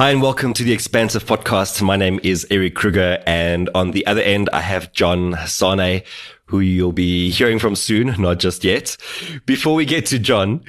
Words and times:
Hi, 0.00 0.12
and 0.12 0.22
welcome 0.22 0.54
to 0.54 0.64
the 0.64 0.72
Expansive 0.72 1.26
Podcast. 1.26 1.82
My 1.82 1.96
name 1.96 2.20
is 2.22 2.46
Eric 2.50 2.74
Kruger, 2.74 3.22
and 3.26 3.68
on 3.74 3.90
the 3.90 4.06
other 4.06 4.22
end, 4.22 4.48
I 4.50 4.62
have 4.62 4.92
John 4.92 5.34
Sanei, 5.34 6.06
who 6.46 6.60
you'll 6.60 6.92
be 6.92 7.28
hearing 7.28 7.58
from 7.58 7.76
soon, 7.76 8.14
not 8.18 8.38
just 8.38 8.64
yet. 8.64 8.96
Before 9.44 9.74
we 9.74 9.84
get 9.84 10.06
to 10.06 10.18
John, 10.18 10.64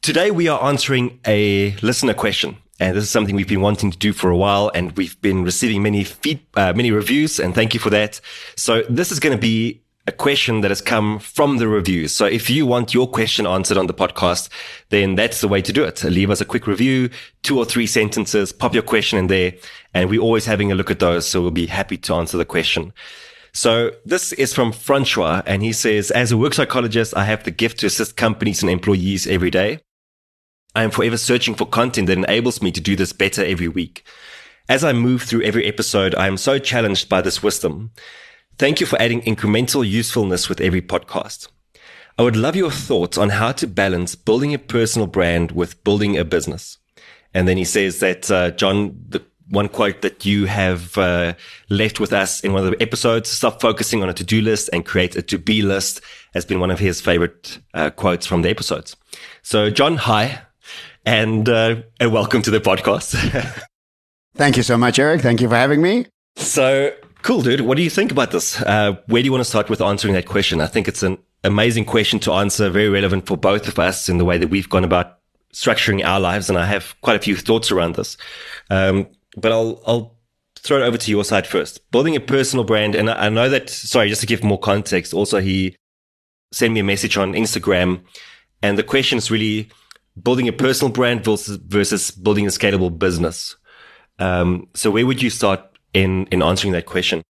today 0.00 0.30
we 0.30 0.48
are 0.48 0.64
answering 0.64 1.20
a 1.26 1.76
listener 1.82 2.14
question. 2.14 2.56
And 2.80 2.96
this 2.96 3.04
is 3.04 3.10
something 3.10 3.36
we've 3.36 3.46
been 3.46 3.60
wanting 3.60 3.90
to 3.90 3.98
do 3.98 4.14
for 4.14 4.30
a 4.30 4.36
while, 4.38 4.70
and 4.74 4.96
we've 4.96 5.20
been 5.20 5.44
receiving 5.44 5.82
many 5.82 6.02
feed, 6.02 6.40
uh, 6.54 6.72
many 6.72 6.92
reviews, 6.92 7.38
and 7.38 7.54
thank 7.54 7.74
you 7.74 7.80
for 7.80 7.90
that. 7.90 8.22
So 8.56 8.84
this 8.88 9.12
is 9.12 9.20
going 9.20 9.36
to 9.36 9.40
be 9.40 9.81
a 10.06 10.12
question 10.12 10.62
that 10.62 10.70
has 10.70 10.80
come 10.80 11.18
from 11.20 11.58
the 11.58 11.68
reviews. 11.68 12.12
So 12.12 12.26
if 12.26 12.50
you 12.50 12.66
want 12.66 12.92
your 12.92 13.08
question 13.08 13.46
answered 13.46 13.76
on 13.76 13.86
the 13.86 13.94
podcast, 13.94 14.48
then 14.88 15.14
that's 15.14 15.40
the 15.40 15.48
way 15.48 15.62
to 15.62 15.72
do 15.72 15.84
it. 15.84 16.02
Leave 16.02 16.30
us 16.30 16.40
a 16.40 16.44
quick 16.44 16.66
review, 16.66 17.08
two 17.42 17.58
or 17.58 17.64
three 17.64 17.86
sentences, 17.86 18.52
pop 18.52 18.74
your 18.74 18.82
question 18.82 19.18
in 19.18 19.28
there. 19.28 19.54
And 19.94 20.10
we're 20.10 20.20
always 20.20 20.44
having 20.44 20.72
a 20.72 20.74
look 20.74 20.90
at 20.90 20.98
those. 20.98 21.28
So 21.28 21.40
we'll 21.40 21.52
be 21.52 21.66
happy 21.66 21.96
to 21.98 22.14
answer 22.14 22.36
the 22.36 22.44
question. 22.44 22.92
So 23.52 23.92
this 24.04 24.32
is 24.32 24.52
from 24.52 24.72
Francois 24.72 25.42
and 25.46 25.62
he 25.62 25.72
says, 25.72 26.10
as 26.10 26.32
a 26.32 26.36
work 26.36 26.54
psychologist, 26.54 27.16
I 27.16 27.24
have 27.24 27.44
the 27.44 27.50
gift 27.50 27.78
to 27.80 27.86
assist 27.86 28.16
companies 28.16 28.62
and 28.62 28.70
employees 28.70 29.26
every 29.26 29.50
day. 29.50 29.80
I 30.74 30.82
am 30.82 30.90
forever 30.90 31.18
searching 31.18 31.54
for 31.54 31.66
content 31.66 32.06
that 32.08 32.18
enables 32.18 32.62
me 32.62 32.72
to 32.72 32.80
do 32.80 32.96
this 32.96 33.12
better 33.12 33.44
every 33.44 33.68
week. 33.68 34.04
As 34.68 34.82
I 34.82 34.94
move 34.94 35.22
through 35.22 35.42
every 35.42 35.66
episode, 35.66 36.14
I 36.14 36.26
am 36.26 36.38
so 36.38 36.58
challenged 36.58 37.08
by 37.08 37.20
this 37.20 37.42
wisdom. 37.42 37.90
Thank 38.58 38.80
you 38.80 38.86
for 38.86 39.00
adding 39.00 39.22
incremental 39.22 39.88
usefulness 39.88 40.48
with 40.48 40.60
every 40.60 40.82
podcast. 40.82 41.48
I 42.18 42.22
would 42.22 42.36
love 42.36 42.54
your 42.54 42.70
thoughts 42.70 43.16
on 43.16 43.30
how 43.30 43.52
to 43.52 43.66
balance 43.66 44.14
building 44.14 44.52
a 44.54 44.58
personal 44.58 45.06
brand 45.06 45.52
with 45.52 45.82
building 45.82 46.18
a 46.18 46.24
business. 46.24 46.78
And 47.34 47.48
then 47.48 47.56
he 47.56 47.64
says 47.64 48.00
that, 48.00 48.30
uh, 48.30 48.50
John, 48.50 48.96
the 49.08 49.22
one 49.48 49.68
quote 49.68 50.02
that 50.02 50.24
you 50.24 50.46
have 50.46 50.96
uh, 50.96 51.34
left 51.68 52.00
with 52.00 52.12
us 52.12 52.40
in 52.40 52.52
one 52.52 52.64
of 52.64 52.70
the 52.70 52.82
episodes, 52.82 53.30
stop 53.30 53.60
focusing 53.60 54.02
on 54.02 54.08
a 54.08 54.14
to-do 54.14 54.40
list 54.40 54.70
and 54.72 54.84
create 54.84 55.16
a 55.16 55.22
to-be 55.22 55.62
list 55.62 56.00
has 56.34 56.44
been 56.44 56.60
one 56.60 56.70
of 56.70 56.78
his 56.78 57.00
favorite 57.00 57.58
uh, 57.74 57.90
quotes 57.90 58.26
from 58.26 58.42
the 58.42 58.50
episodes. 58.50 58.96
So 59.42 59.70
John, 59.70 59.96
hi, 59.96 60.42
and, 61.04 61.48
uh, 61.48 61.76
and 61.98 62.12
welcome 62.12 62.42
to 62.42 62.50
the 62.50 62.60
podcast. 62.60 63.14
Thank 64.34 64.56
you 64.56 64.62
so 64.62 64.78
much, 64.78 64.98
Eric. 64.98 65.20
Thank 65.20 65.40
you 65.40 65.48
for 65.48 65.56
having 65.56 65.82
me. 65.82 66.06
So 66.36 66.94
Cool, 67.22 67.42
dude. 67.42 67.60
What 67.60 67.76
do 67.76 67.82
you 67.84 67.90
think 67.90 68.10
about 68.10 68.32
this? 68.32 68.60
Uh, 68.60 68.96
where 69.06 69.22
do 69.22 69.26
you 69.26 69.32
want 69.32 69.44
to 69.44 69.48
start 69.48 69.70
with 69.70 69.80
answering 69.80 70.14
that 70.14 70.26
question? 70.26 70.60
I 70.60 70.66
think 70.66 70.88
it's 70.88 71.04
an 71.04 71.18
amazing 71.44 71.84
question 71.84 72.18
to 72.20 72.32
answer, 72.32 72.68
very 72.68 72.88
relevant 72.88 73.26
for 73.26 73.36
both 73.36 73.68
of 73.68 73.78
us 73.78 74.08
in 74.08 74.18
the 74.18 74.24
way 74.24 74.38
that 74.38 74.48
we've 74.48 74.68
gone 74.68 74.82
about 74.82 75.18
structuring 75.54 76.04
our 76.04 76.18
lives. 76.18 76.48
And 76.48 76.58
I 76.58 76.66
have 76.66 76.96
quite 77.00 77.14
a 77.14 77.22
few 77.22 77.36
thoughts 77.36 77.70
around 77.70 77.94
this. 77.94 78.16
Um, 78.70 79.06
but 79.36 79.52
I'll, 79.52 79.80
I'll 79.86 80.16
throw 80.56 80.78
it 80.78 80.86
over 80.86 80.98
to 80.98 81.10
your 81.12 81.24
side 81.24 81.46
first. 81.46 81.88
Building 81.92 82.16
a 82.16 82.20
personal 82.20 82.64
brand. 82.64 82.96
And 82.96 83.08
I, 83.08 83.28
know 83.28 83.48
that, 83.48 83.70
sorry, 83.70 84.08
just 84.08 84.22
to 84.22 84.26
give 84.26 84.42
more 84.42 84.58
context, 84.58 85.14
also 85.14 85.40
he 85.40 85.76
sent 86.50 86.74
me 86.74 86.80
a 86.80 86.84
message 86.84 87.16
on 87.16 87.34
Instagram 87.34 88.02
and 88.62 88.76
the 88.76 88.82
question 88.82 89.18
is 89.18 89.30
really 89.30 89.70
building 90.20 90.48
a 90.48 90.52
personal 90.52 90.92
brand 90.92 91.24
versus, 91.24 91.56
versus 91.56 92.10
building 92.10 92.46
a 92.46 92.50
scalable 92.50 92.96
business. 92.96 93.56
Um, 94.18 94.68
so 94.74 94.90
where 94.90 95.06
would 95.06 95.22
you 95.22 95.30
start 95.30 95.71
in 95.94 96.26
in 96.26 96.42
answering 96.42 96.72
that 96.72 96.86
question? 96.86 97.22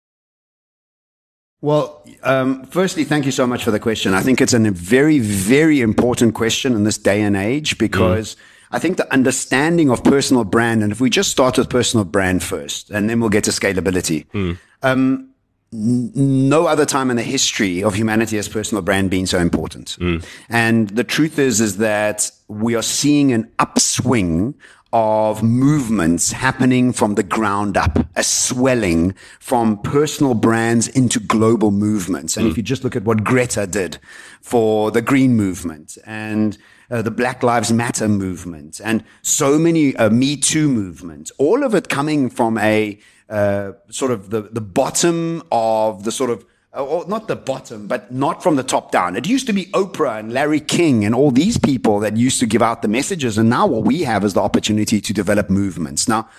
Well, 1.61 2.03
um, 2.23 2.65
firstly, 2.65 3.03
thank 3.03 3.25
you 3.25 3.31
so 3.31 3.45
much 3.45 3.63
for 3.63 3.69
the 3.69 3.79
question. 3.79 4.15
I 4.15 4.21
think 4.21 4.41
it's 4.41 4.53
a 4.53 4.59
very, 4.59 5.19
very 5.19 5.79
important 5.79 6.33
question 6.33 6.73
in 6.73 6.85
this 6.85 6.97
day 6.97 7.21
and 7.21 7.37
age 7.37 7.77
because 7.77 8.35
mm. 8.35 8.39
I 8.71 8.79
think 8.79 8.97
the 8.97 9.11
understanding 9.13 9.91
of 9.91 10.03
personal 10.03 10.43
brand, 10.43 10.81
and 10.81 10.91
if 10.91 10.99
we 10.99 11.11
just 11.11 11.29
start 11.29 11.59
with 11.59 11.69
personal 11.69 12.03
brand 12.03 12.41
first, 12.41 12.89
and 12.89 13.07
then 13.07 13.19
we'll 13.19 13.29
get 13.29 13.43
to 13.43 13.51
scalability. 13.51 14.25
Mm. 14.31 14.57
Um, 14.81 15.27
no 15.73 16.65
other 16.65 16.85
time 16.85 17.09
in 17.09 17.15
the 17.15 17.23
history 17.23 17.81
of 17.83 17.93
humanity 17.93 18.35
has 18.35 18.49
personal 18.49 18.81
brand 18.81 19.09
been 19.09 19.27
so 19.27 19.39
important. 19.39 19.97
Mm. 20.01 20.25
And 20.49 20.89
the 20.89 21.03
truth 21.03 21.39
is, 21.39 21.61
is 21.61 21.77
that 21.77 22.29
we 22.47 22.75
are 22.75 22.81
seeing 22.81 23.31
an 23.31 23.49
upswing 23.59 24.55
of 24.93 25.41
movements 25.41 26.31
happening 26.33 26.91
from 26.91 27.15
the 27.15 27.23
ground 27.23 27.77
up, 27.77 27.99
a 28.15 28.23
swelling 28.23 29.13
from 29.39 29.77
personal 29.81 30.33
brands 30.33 30.87
into 30.89 31.19
global 31.19 31.71
movements. 31.71 32.35
And 32.35 32.47
mm. 32.47 32.51
if 32.51 32.57
you 32.57 32.63
just 32.63 32.83
look 32.83 32.95
at 32.95 33.03
what 33.03 33.23
Greta 33.23 33.67
did 33.67 33.99
for 34.41 34.91
the 34.91 35.01
green 35.01 35.35
movement 35.35 35.97
and 36.05 36.57
uh, 36.89 37.01
the 37.01 37.11
Black 37.11 37.41
Lives 37.41 37.71
Matter 37.71 38.09
movement 38.09 38.81
and 38.83 39.03
so 39.21 39.57
many 39.57 39.95
uh, 39.95 40.09
Me 40.09 40.35
Too 40.35 40.67
movements, 40.67 41.31
all 41.37 41.63
of 41.63 41.73
it 41.73 41.87
coming 41.87 42.29
from 42.29 42.57
a 42.57 42.99
uh, 43.29 43.71
sort 43.89 44.11
of 44.11 44.29
the, 44.29 44.41
the 44.41 44.61
bottom 44.61 45.41
of 45.53 46.03
the 46.03 46.11
sort 46.11 46.29
of 46.29 46.45
or 46.73 47.05
not 47.07 47.27
the 47.27 47.35
bottom, 47.35 47.87
but 47.87 48.11
not 48.11 48.41
from 48.41 48.55
the 48.55 48.63
top 48.63 48.91
down. 48.91 49.15
It 49.15 49.27
used 49.27 49.45
to 49.47 49.53
be 49.53 49.65
Oprah 49.67 50.19
and 50.19 50.31
Larry 50.31 50.61
King 50.61 51.03
and 51.03 51.13
all 51.13 51.31
these 51.31 51.57
people 51.57 51.99
that 51.99 52.15
used 52.15 52.39
to 52.39 52.45
give 52.45 52.61
out 52.61 52.81
the 52.81 52.87
messages. 52.87 53.37
And 53.37 53.49
now 53.49 53.67
what 53.67 53.83
we 53.83 54.03
have 54.03 54.23
is 54.23 54.33
the 54.33 54.41
opportunity 54.41 55.01
to 55.01 55.13
develop 55.13 55.49
movements. 55.49 56.07
Now, 56.07 56.29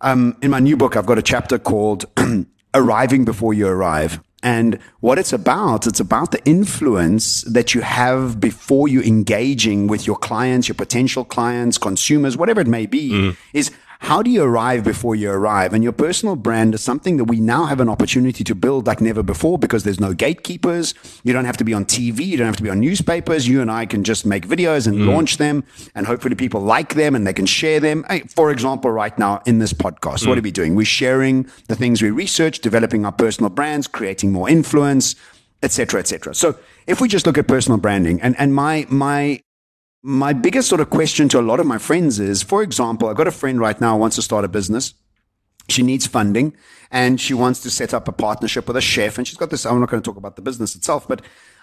um, 0.00 0.36
in 0.40 0.50
my 0.50 0.60
new 0.60 0.76
book, 0.76 0.96
I've 0.96 1.06
got 1.06 1.18
a 1.18 1.22
chapter 1.22 1.58
called 1.58 2.06
Arriving 2.74 3.24
Before 3.24 3.52
You 3.52 3.68
Arrive. 3.68 4.20
And 4.42 4.78
what 5.00 5.18
it's 5.18 5.32
about, 5.32 5.86
it's 5.86 5.98
about 5.98 6.30
the 6.30 6.42
influence 6.44 7.42
that 7.42 7.74
you 7.74 7.80
have 7.80 8.38
before 8.38 8.86
you 8.86 9.02
engaging 9.02 9.88
with 9.88 10.06
your 10.06 10.16
clients, 10.16 10.68
your 10.68 10.76
potential 10.76 11.24
clients, 11.24 11.76
consumers, 11.76 12.36
whatever 12.36 12.60
it 12.60 12.68
may 12.68 12.86
be, 12.86 13.10
mm. 13.10 13.36
is 13.52 13.72
how 14.00 14.22
do 14.22 14.30
you 14.30 14.42
arrive 14.42 14.84
before 14.84 15.16
you 15.16 15.30
arrive? 15.30 15.74
And 15.74 15.82
your 15.82 15.92
personal 15.92 16.36
brand 16.36 16.74
is 16.74 16.80
something 16.80 17.16
that 17.16 17.24
we 17.24 17.40
now 17.40 17.66
have 17.66 17.80
an 17.80 17.88
opportunity 17.88 18.44
to 18.44 18.54
build 18.54 18.86
like 18.86 19.00
never 19.00 19.22
before 19.22 19.58
because 19.58 19.82
there's 19.82 19.98
no 19.98 20.14
gatekeepers. 20.14 20.94
You 21.24 21.32
don't 21.32 21.44
have 21.44 21.56
to 21.56 21.64
be 21.64 21.74
on 21.74 21.84
TV. 21.84 22.24
You 22.24 22.36
don't 22.36 22.46
have 22.46 22.56
to 22.56 22.62
be 22.62 22.70
on 22.70 22.80
newspapers. 22.80 23.48
You 23.48 23.60
and 23.60 23.70
I 23.70 23.86
can 23.86 24.04
just 24.04 24.24
make 24.24 24.46
videos 24.46 24.86
and 24.86 24.98
mm. 24.98 25.08
launch 25.12 25.38
them 25.38 25.64
and 25.94 26.06
hopefully 26.06 26.36
people 26.36 26.60
like 26.60 26.94
them 26.94 27.16
and 27.16 27.26
they 27.26 27.32
can 27.32 27.46
share 27.46 27.80
them. 27.80 28.04
For 28.28 28.52
example, 28.52 28.90
right 28.90 29.16
now 29.18 29.42
in 29.46 29.58
this 29.58 29.72
podcast, 29.72 30.24
mm. 30.24 30.28
what 30.28 30.38
are 30.38 30.42
we 30.42 30.52
doing? 30.52 30.76
We're 30.76 30.86
sharing 30.86 31.48
the 31.66 31.74
things 31.74 32.00
we 32.00 32.10
research, 32.10 32.60
developing 32.60 33.04
our 33.04 33.12
personal 33.12 33.50
brands, 33.50 33.88
creating 33.88 34.32
more 34.32 34.48
influence, 34.48 35.16
etc., 35.62 36.00
etc. 36.00 36.34
So 36.34 36.56
if 36.86 37.00
we 37.00 37.08
just 37.08 37.26
look 37.26 37.36
at 37.36 37.48
personal 37.48 37.78
branding 37.78 38.22
and, 38.22 38.38
and 38.38 38.54
my, 38.54 38.86
my 38.88 39.42
my 40.02 40.32
biggest 40.32 40.68
sort 40.68 40.80
of 40.80 40.90
question 40.90 41.28
to 41.30 41.40
a 41.40 41.42
lot 41.42 41.60
of 41.60 41.66
my 41.66 41.78
friends 41.78 42.20
is, 42.20 42.42
for 42.42 42.62
example, 42.62 43.08
I've 43.08 43.16
got 43.16 43.26
a 43.26 43.32
friend 43.32 43.60
right 43.60 43.80
now 43.80 43.94
who 43.94 44.00
wants 44.00 44.16
to 44.16 44.22
start 44.22 44.44
a 44.44 44.48
business. 44.48 44.94
She 45.68 45.82
needs 45.82 46.06
funding 46.06 46.54
and 46.90 47.20
she 47.20 47.34
wants 47.34 47.60
to 47.60 47.70
set 47.70 47.92
up 47.92 48.08
a 48.08 48.12
partnership 48.12 48.66
with 48.66 48.76
a 48.76 48.80
chef. 48.80 49.18
And 49.18 49.26
she's 49.26 49.36
got 49.36 49.50
this, 49.50 49.66
I'm 49.66 49.80
not 49.80 49.90
going 49.90 50.02
to 50.02 50.08
talk 50.08 50.16
about 50.16 50.36
the 50.36 50.42
business 50.42 50.74
itself, 50.74 51.06
but 51.06 51.20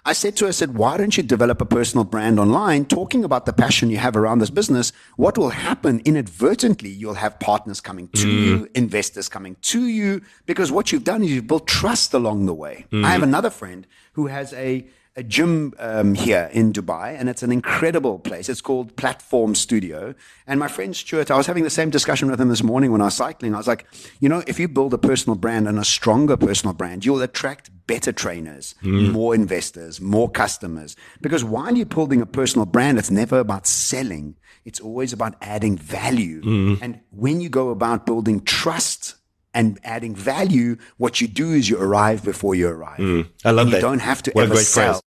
I 0.08 0.14
said 0.14 0.36
to 0.38 0.46
her, 0.46 0.50
I 0.50 0.52
said, 0.52 0.76
why 0.76 0.98
don't 0.98 1.18
you 1.18 1.24
develop 1.24 1.60
a 1.62 1.66
personal 1.66 2.04
brand 2.04 2.40
online 2.40 2.86
talking 2.86 3.24
about 3.24 3.48
the 3.48 3.54
passion 3.54 3.90
you 3.90 3.98
have 3.98 4.16
around 4.16 4.38
this 4.38 4.52
business? 4.52 4.92
What 5.16 5.36
will 5.36 5.50
happen 5.50 6.00
inadvertently? 6.06 6.90
You'll 6.90 7.16
have 7.16 7.40
partners 7.40 7.82
coming 7.82 8.10
to 8.10 8.28
mm. 8.28 8.46
you, 8.46 8.70
investors 8.76 9.28
coming 9.28 9.56
to 9.64 9.88
you, 9.88 10.22
because 10.46 10.72
what 10.72 10.92
you've 10.92 11.04
done 11.04 11.24
is 11.24 11.32
you've 11.32 11.48
built 11.48 11.66
trust 11.66 12.14
along 12.14 12.46
the 12.46 12.54
way. 12.54 12.86
Mm. 12.92 13.04
I 13.04 13.14
have 13.14 13.24
another 13.24 13.50
friend 13.50 13.88
who 14.14 14.28
has 14.28 14.54
a 14.54 14.88
a 15.18 15.24
gym 15.24 15.74
um, 15.80 16.14
here 16.14 16.50
in 16.52 16.74
Dubai, 16.74 17.18
and 17.18 17.30
it's 17.30 17.42
an 17.42 17.52
incredible 17.52 18.20
place. 18.20 18.50
It's 18.50 18.60
called 18.60 18.96
Platform 18.98 19.56
Studio. 19.56 20.14
And 20.46 20.60
my 20.60 20.68
friend 20.68 20.94
Stuart, 20.94 21.32
I 21.32 21.38
was 21.38 21.48
having 21.48 21.64
the 21.64 21.70
same 21.70 21.90
discussion 21.90 22.30
with 22.30 22.40
him 22.40 22.50
this 22.50 22.64
morning 22.64 22.92
when 22.92 23.00
I 23.02 23.06
was 23.06 23.16
cycling. 23.16 23.54
I 23.54 23.58
was 23.58 23.68
like, 23.68 23.86
you 24.20 24.28
know, 24.28 24.44
if 24.46 24.60
you 24.60 24.68
build 24.68 24.94
a 24.94 24.98
personal 24.98 25.38
brand 25.38 25.70
and 25.70 25.80
a 25.80 25.86
stronger 25.86 26.36
personal 26.36 26.74
brand, 26.74 27.06
you'll 27.06 27.22
attract 27.22 27.70
better 27.88 28.12
trainers, 28.12 28.76
mm. 28.84 29.12
more 29.12 29.34
investors, 29.34 30.02
more 30.02 30.30
customers. 30.30 30.98
Because 31.22 31.46
while 31.46 31.76
you're 31.76 31.86
building 31.86 32.22
a 32.22 32.26
personal 32.26 32.66
brand, 32.66 32.98
it's 32.98 33.12
never 33.12 33.40
about 33.40 33.68
selling. 33.68 34.36
It's 34.66 34.82
always 34.82 35.14
about 35.14 35.36
adding 35.42 35.78
value. 35.78 36.42
Mm. 36.42 36.80
And 36.82 37.00
when 37.12 37.40
you 37.40 37.48
go 37.48 37.70
about 37.70 38.06
building 38.06 38.42
trust 38.42 39.16
and 39.56 39.80
adding 39.84 40.14
value, 40.14 40.78
what 40.98 41.20
you 41.22 41.28
do 41.28 41.52
is 41.52 41.68
you 41.70 41.82
arrive 41.82 42.24
before 42.24 42.54
you 42.54 42.68
arrive. 42.68 43.00
Mm, 43.00 43.28
I 43.44 43.52
love 43.52 43.68
and 43.68 43.74
that. 43.74 43.78
You 43.78 43.82
don't 43.82 44.00
have 44.00 44.22
to 44.24 44.32
what 44.32 44.44
ever 44.44 44.58
sell. 44.58 45.02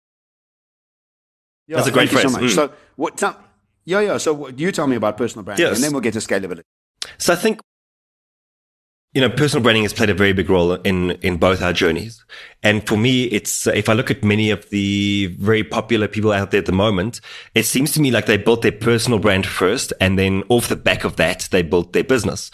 Yeah, 1.67 1.77
That's 1.77 1.87
a 1.87 1.91
great 1.91 2.09
phrase. 2.09 2.33
So, 2.33 2.39
mm. 2.39 2.49
so 2.49 2.73
what? 2.97 3.17
Tell, 3.17 3.39
yeah, 3.85 4.01
yeah. 4.01 4.17
So 4.17 4.33
what, 4.33 4.59
you 4.59 4.71
tell 4.71 4.87
me 4.87 4.95
about 4.95 5.17
personal 5.17 5.45
branding, 5.45 5.67
yes. 5.67 5.75
and 5.75 5.83
then 5.83 5.93
we'll 5.93 6.01
get 6.01 6.13
to 6.13 6.19
scalability. 6.19 6.63
So 7.19 7.33
I 7.33 7.35
think 7.37 7.61
you 9.13 9.21
know, 9.21 9.29
personal 9.29 9.63
branding 9.63 9.83
has 9.83 9.93
played 9.93 10.11
a 10.11 10.13
very 10.13 10.33
big 10.33 10.49
role 10.49 10.73
in 10.73 11.11
in 11.21 11.37
both 11.37 11.61
our 11.61 11.73
journeys. 11.73 12.23
And 12.61 12.87
for 12.87 12.97
me, 12.97 13.23
it's 13.25 13.65
if 13.67 13.89
I 13.89 13.93
look 13.93 14.11
at 14.11 14.23
many 14.23 14.51
of 14.51 14.69
the 14.69 15.27
very 15.39 15.63
popular 15.63 16.07
people 16.07 16.31
out 16.31 16.51
there 16.51 16.59
at 16.59 16.65
the 16.65 16.71
moment, 16.71 17.21
it 17.55 17.63
seems 17.63 17.91
to 17.93 18.01
me 18.01 18.11
like 18.11 18.27
they 18.27 18.37
built 18.37 18.61
their 18.61 18.71
personal 18.71 19.19
brand 19.19 19.45
first, 19.47 19.93
and 19.99 20.17
then 20.17 20.43
off 20.49 20.67
the 20.67 20.75
back 20.75 21.03
of 21.03 21.15
that, 21.15 21.47
they 21.51 21.61
built 21.63 21.93
their 21.93 22.03
business. 22.03 22.51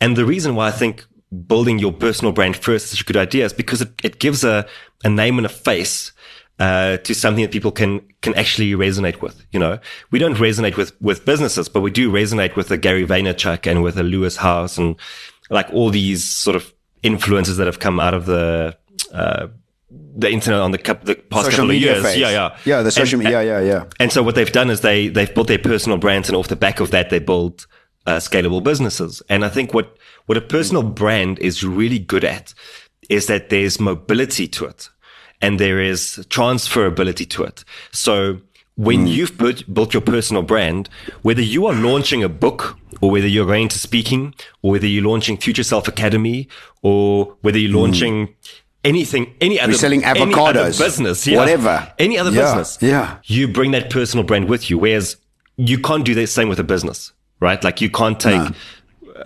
And 0.00 0.16
the 0.16 0.24
reason 0.24 0.54
why 0.54 0.68
I 0.68 0.70
think 0.70 1.04
building 1.46 1.78
your 1.78 1.92
personal 1.92 2.32
brand 2.32 2.56
first 2.56 2.92
is 2.92 3.00
a 3.00 3.04
good 3.04 3.16
idea 3.16 3.44
is 3.44 3.52
because 3.52 3.82
it, 3.82 3.92
it 4.02 4.18
gives 4.18 4.44
a, 4.44 4.66
a 5.04 5.08
name 5.08 5.38
and 5.38 5.46
a 5.46 5.50
face 5.50 6.12
uh, 6.58 6.96
to 6.98 7.14
something 7.14 7.42
that 7.42 7.52
people 7.52 7.70
can 7.70 8.00
can 8.20 8.34
actually 8.34 8.72
resonate 8.72 9.20
with. 9.20 9.44
You 9.52 9.60
know, 9.60 9.78
we 10.10 10.18
don't 10.18 10.36
resonate 10.36 10.76
with 10.76 11.00
with 11.00 11.24
businesses, 11.24 11.68
but 11.68 11.80
we 11.80 11.90
do 11.90 12.10
resonate 12.10 12.56
with 12.56 12.70
a 12.70 12.76
Gary 12.76 13.06
Vaynerchuk 13.06 13.66
and 13.70 13.82
with 13.82 13.98
a 13.98 14.02
Lewis 14.02 14.36
Howes 14.36 14.78
and 14.78 14.96
like 15.50 15.72
all 15.72 15.90
these 15.90 16.24
sort 16.24 16.56
of 16.56 16.72
influences 17.02 17.56
that 17.58 17.66
have 17.66 17.78
come 17.78 18.00
out 18.00 18.14
of 18.14 18.26
the 18.26 18.76
uh, 19.12 19.46
the 19.90 20.30
internet 20.30 20.60
on 20.60 20.72
the, 20.72 20.78
the 21.04 21.14
past 21.14 21.46
social 21.46 21.50
couple 21.50 21.68
media 21.68 21.92
of 21.92 21.96
years. 21.98 22.06
phase. 22.06 22.20
Yeah, 22.20 22.30
yeah, 22.30 22.56
yeah. 22.64 22.82
The 22.82 22.90
social 22.90 23.18
media, 23.18 23.42
yeah, 23.42 23.60
yeah, 23.60 23.66
yeah. 23.66 23.84
and 24.00 24.12
so 24.12 24.22
what 24.22 24.34
they've 24.34 24.50
done 24.50 24.70
is 24.70 24.80
they 24.80 25.08
they've 25.08 25.32
built 25.32 25.48
their 25.48 25.58
personal 25.58 25.98
brands, 25.98 26.28
and 26.28 26.36
off 26.36 26.48
the 26.48 26.56
back 26.56 26.80
of 26.80 26.90
that, 26.90 27.10
they 27.10 27.20
build 27.20 27.66
uh, 28.06 28.16
scalable 28.16 28.62
businesses. 28.62 29.22
And 29.28 29.44
I 29.44 29.48
think 29.48 29.74
what 29.74 29.96
what 30.28 30.36
a 30.36 30.42
personal 30.42 30.82
brand 30.82 31.38
is 31.38 31.64
really 31.64 31.98
good 31.98 32.22
at 32.22 32.52
is 33.08 33.28
that 33.28 33.48
there's 33.48 33.80
mobility 33.80 34.46
to 34.46 34.66
it, 34.66 34.90
and 35.40 35.58
there 35.58 35.80
is 35.80 36.26
transferability 36.28 37.26
to 37.30 37.44
it. 37.44 37.64
So 37.92 38.42
when 38.76 39.00
hmm. 39.00 39.06
you've 39.06 39.38
built, 39.38 39.72
built 39.72 39.94
your 39.94 40.02
personal 40.02 40.42
brand, 40.42 40.90
whether 41.22 41.40
you 41.40 41.66
are 41.66 41.72
launching 41.72 42.22
a 42.22 42.28
book 42.28 42.78
or 43.00 43.10
whether 43.10 43.26
you're 43.26 43.46
going 43.46 43.68
to 43.68 43.78
speaking 43.78 44.34
or 44.60 44.72
whether 44.72 44.86
you're 44.86 45.02
launching 45.02 45.38
Future 45.38 45.62
Self 45.62 45.88
Academy 45.88 46.46
or 46.82 47.34
whether 47.40 47.58
you're 47.58 47.72
hmm. 47.72 47.78
launching 47.78 48.34
anything, 48.84 49.34
any 49.40 49.58
other, 49.58 49.72
selling 49.72 50.02
avocados, 50.02 50.78
business, 50.78 51.26
yeah, 51.26 51.38
whatever. 51.38 51.90
any 51.98 52.18
other 52.18 52.30
Yeah, 52.30 52.42
business, 52.42 52.78
yeah. 52.82 53.16
you 53.24 53.48
bring 53.48 53.70
that 53.70 53.88
personal 53.88 54.24
brand 54.24 54.50
with 54.50 54.68
you. 54.68 54.76
Whereas 54.76 55.16
you 55.56 55.78
can't 55.78 56.04
do 56.04 56.14
the 56.14 56.26
same 56.26 56.50
with 56.50 56.60
a 56.60 56.64
business, 56.64 57.12
right? 57.40 57.64
Like 57.64 57.80
you 57.80 57.88
can't 57.88 58.20
take. 58.20 58.52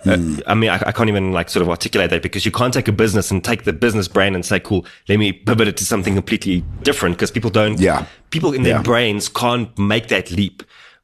Uh, 0.05 0.41
I 0.47 0.53
mean, 0.55 0.69
I, 0.69 0.75
I 0.87 0.91
can't 0.91 1.09
even 1.09 1.31
like 1.31 1.49
sort 1.49 1.61
of 1.61 1.69
articulate 1.69 2.09
that 2.09 2.21
because 2.23 2.45
you 2.45 2.51
can't 2.51 2.73
take 2.73 2.87
a 2.87 2.91
business 2.91 3.31
and 3.31 3.43
take 3.43 3.63
the 3.63 3.73
business 3.73 4.07
brand 4.07 4.35
and 4.35 4.45
say, 4.45 4.59
"Cool, 4.59 4.85
let 5.07 5.19
me 5.19 5.31
pivot 5.33 5.67
it 5.67 5.77
to 5.77 5.85
something 5.85 6.15
completely 6.15 6.63
different." 6.81 7.15
Because 7.17 7.31
people 7.31 7.49
don't. 7.49 7.79
Yeah. 7.79 8.05
People 8.31 8.53
in 8.53 8.63
their 8.63 8.75
Yeah. 8.77 8.81
brains 8.81 9.29
can't 9.29 9.77
make 9.77 10.07
that 10.07 10.31
leap. 10.31 10.63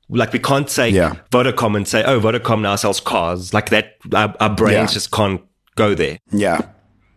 Like 0.10 0.34
we 0.34 0.40
can't 0.40 0.70
say 0.70 0.90
Yeah. 0.90 1.16
Vodacom 1.32 1.76
and 1.76 1.88
say, 1.88 2.04
"Oh, 2.04 2.20
Vodacom 2.20 2.62
now 2.62 2.76
sells 2.76 3.00
cars." 3.00 3.54
Like 3.54 3.70
that, 3.70 3.96
our, 4.14 4.34
our 4.40 4.50
brains 4.50 4.92
Yeah. 4.92 4.94
just 4.96 5.12
can't 5.12 5.42
go 5.76 5.94
there. 5.94 6.18
Yeah. 6.32 6.62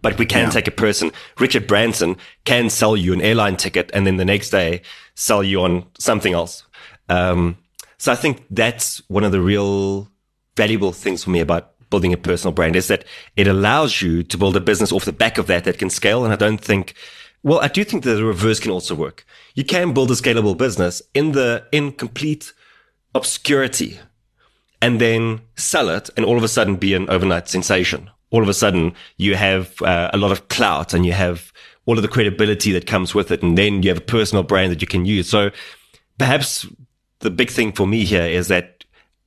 But 0.02 0.18
we 0.18 0.26
can 0.26 0.50
take 0.50 0.66
a 0.66 0.72
person, 0.72 1.12
Richard 1.38 1.68
Branson 1.68 2.16
can 2.44 2.68
sell 2.70 2.96
you 2.96 3.12
an 3.12 3.20
airline 3.20 3.56
ticket 3.56 3.88
and 3.94 4.04
then 4.04 4.16
the 4.16 4.24
next 4.24 4.50
day 4.50 4.82
sell 5.14 5.44
you 5.44 5.62
on 5.62 5.84
something 5.96 6.32
else. 6.34 6.64
Um, 7.08 7.56
so 7.98 8.10
I 8.10 8.16
think 8.16 8.42
that's 8.50 9.00
one 9.08 9.22
of 9.22 9.30
the 9.30 9.40
real 9.40 10.08
valuable 10.56 10.92
things 10.92 11.24
for 11.24 11.30
me 11.30 11.40
about 11.40 11.72
building 11.92 12.12
a 12.12 12.16
personal 12.16 12.52
brand 12.52 12.74
is 12.74 12.88
that 12.88 13.04
it 13.36 13.46
allows 13.46 14.00
you 14.00 14.22
to 14.22 14.38
build 14.38 14.56
a 14.56 14.60
business 14.60 14.92
off 14.92 15.04
the 15.04 15.12
back 15.12 15.38
of 15.38 15.46
that 15.46 15.64
that 15.64 15.78
can 15.78 15.90
scale. 15.90 16.24
And 16.24 16.32
I 16.32 16.36
don't 16.36 16.60
think, 16.60 16.94
well, 17.42 17.60
I 17.60 17.68
do 17.68 17.84
think 17.84 18.02
that 18.04 18.14
the 18.14 18.24
reverse 18.24 18.60
can 18.60 18.70
also 18.70 18.94
work. 18.94 19.26
You 19.54 19.64
can 19.64 19.92
build 19.92 20.10
a 20.10 20.14
scalable 20.14 20.56
business 20.56 21.02
in 21.12 21.32
the, 21.32 21.64
in 21.70 21.92
complete 21.92 22.52
obscurity 23.14 23.98
and 24.80 25.00
then 25.00 25.42
sell 25.56 25.90
it 25.90 26.08
and 26.16 26.24
all 26.24 26.38
of 26.38 26.42
a 26.42 26.48
sudden 26.48 26.76
be 26.76 26.94
an 26.94 27.08
overnight 27.10 27.48
sensation. 27.48 28.10
All 28.30 28.42
of 28.42 28.48
a 28.48 28.54
sudden 28.54 28.94
you 29.18 29.36
have 29.36 29.80
uh, 29.82 30.10
a 30.14 30.16
lot 30.16 30.32
of 30.32 30.48
clout 30.48 30.94
and 30.94 31.04
you 31.04 31.12
have 31.12 31.52
all 31.84 31.98
of 31.98 32.02
the 32.02 32.08
credibility 32.08 32.72
that 32.72 32.86
comes 32.86 33.14
with 33.14 33.30
it. 33.30 33.42
And 33.42 33.58
then 33.58 33.82
you 33.82 33.90
have 33.90 33.98
a 33.98 34.02
personal 34.16 34.44
brand 34.44 34.72
that 34.72 34.80
you 34.80 34.86
can 34.86 35.04
use. 35.04 35.28
So 35.28 35.50
perhaps 36.18 36.66
the 37.18 37.30
big 37.30 37.50
thing 37.50 37.72
for 37.72 37.86
me 37.86 38.04
here 38.04 38.22
is 38.22 38.48
that 38.48 38.81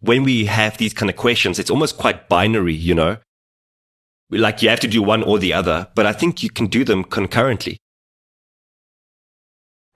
when 0.06 0.24
we 0.24 0.46
have 0.46 0.78
these 0.78 0.94
kind 0.94 1.10
of 1.10 1.16
questions, 1.16 1.60
it's 1.60 1.70
almost 1.70 1.98
quite 1.98 2.30
binary, 2.30 2.74
you 2.74 2.94
know, 2.96 3.18
like 4.30 4.62
you 4.62 4.70
have 4.70 4.80
to 4.82 4.88
do 4.88 5.02
one 5.02 5.24
or 5.24 5.40
the 5.40 5.54
other, 5.54 5.88
but 5.96 6.06
I 6.06 6.14
think 6.14 6.44
you 6.44 6.50
can 6.50 6.68
do 6.68 6.84
them 6.84 7.04
concurrently. 7.04 7.78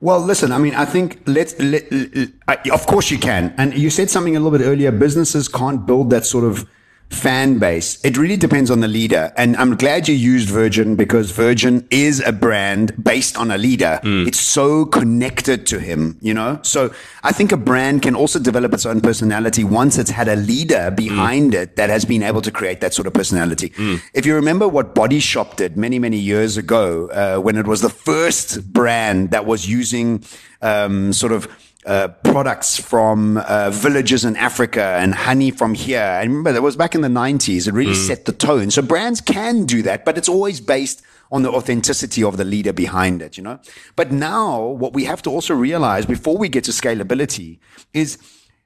Well, 0.02 0.22
listen, 0.22 0.52
I 0.52 0.58
mean, 0.60 0.76
I 0.76 0.86
think 0.86 1.22
let's, 1.26 1.58
let, 1.60 1.92
let- 1.92 2.30
I- 2.48 2.70
of 2.72 2.86
course 2.88 3.12
you 3.12 3.18
can. 3.20 3.54
And 3.58 3.74
you 3.78 3.90
said 3.90 4.10
something 4.10 4.36
a 4.36 4.40
little 4.40 4.58
bit 4.58 4.66
earlier. 4.66 4.92
Businesses 4.92 5.48
can't 5.50 5.86
build 5.86 6.10
that 6.12 6.26
sort 6.26 6.46
of 6.46 6.70
fan 7.10 7.58
base. 7.58 8.00
It 8.06 8.18
really 8.18 8.38
depends 8.38 8.70
on 8.70 8.80
the 8.82 8.88
leader. 8.88 9.34
And 9.36 9.58
I'm 9.58 9.76
glad 9.76 10.08
you 10.08 10.16
used 10.16 10.50
Virgin 10.50 10.96
because 10.96 11.32
Virgin 11.32 11.88
is 11.90 12.22
a 12.22 12.32
brand 12.32 13.04
based 13.04 13.36
on 13.38 13.52
a 13.52 13.58
leader. 13.58 14.00
It's 14.04 14.40
so 14.40 14.86
connected 14.86 15.66
to 15.68 15.80
him, 15.80 16.18
you 16.22 16.34
know? 16.34 16.60
So 16.62 16.94
I 17.24 17.32
think 17.32 17.52
a 17.52 17.58
brand 17.58 18.04
can 18.04 18.16
also 18.16 18.40
develop 18.40 18.74
its 18.74 18.86
own 18.86 19.02
personality 19.02 19.64
once 19.64 19.98
it's 19.98 20.12
had 20.12 20.28
a 20.28 20.36
leader 20.36 20.92
behind 20.92 21.54
it 21.56 21.76
that 21.78 21.90
has 21.90 22.06
been 22.06 22.24
able 22.24 22.42
to 22.42 22.52
create 22.52 22.80
that 22.82 22.94
sort 22.94 23.08
of 23.08 23.14
personality. 23.14 23.74
If 24.14 24.26
you 24.26 24.36
remember 24.36 24.68
what 24.68 24.94
Body 24.94 25.20
Shop 25.20 25.56
did 25.58 25.78
many, 25.78 26.00
many 26.00 26.18
years 26.18 26.58
ago, 26.58 27.08
uh, 27.10 27.42
when 27.42 27.58
it 27.58 27.66
was 27.66 27.82
the 27.82 27.90
first 27.90 28.72
brand 28.72 29.32
that 29.32 29.46
was 29.46 29.68
using 29.68 30.24
um, 30.62 31.12
sort 31.14 31.32
of 31.32 31.48
uh, 31.86 32.10
products 32.24 32.78
from 32.78 33.38
uh, 33.38 33.70
villages 33.72 34.26
in 34.26 34.36
Africa 34.36 34.98
and 35.00 35.16
honey 35.16 35.50
from 35.50 35.74
here. 35.74 36.02
I 36.02 36.24
remember 36.24 36.52
that 36.52 36.62
was 36.62 36.76
back 36.76 36.94
in 36.94 37.02
the 37.02 37.08
90s. 37.08 37.68
It 37.68 37.74
really 37.74 37.94
set 37.94 38.26
the 38.26 38.34
tone. 38.34 38.70
So 38.70 38.81
brands 38.81 39.22
can 39.22 39.66
do 39.66 39.81
that, 39.84 40.04
but 40.04 40.18
it's 40.18 40.28
always 40.30 40.60
based 40.60 41.02
on 41.31 41.44
the 41.44 41.52
authenticity 41.52 42.24
of 42.24 42.38
the 42.38 42.44
leader 42.44 42.74
behind 42.74 43.22
it, 43.22 43.38
you 43.38 43.44
know? 43.44 43.60
But 43.96 44.12
now 44.12 44.62
what 44.62 44.94
we 44.94 45.06
have 45.06 45.22
to 45.24 45.30
also 45.30 45.54
realize 45.54 46.06
before 46.06 46.38
we 46.38 46.50
get 46.50 46.64
to 46.66 46.72
scalability 46.72 47.60
is 47.94 48.18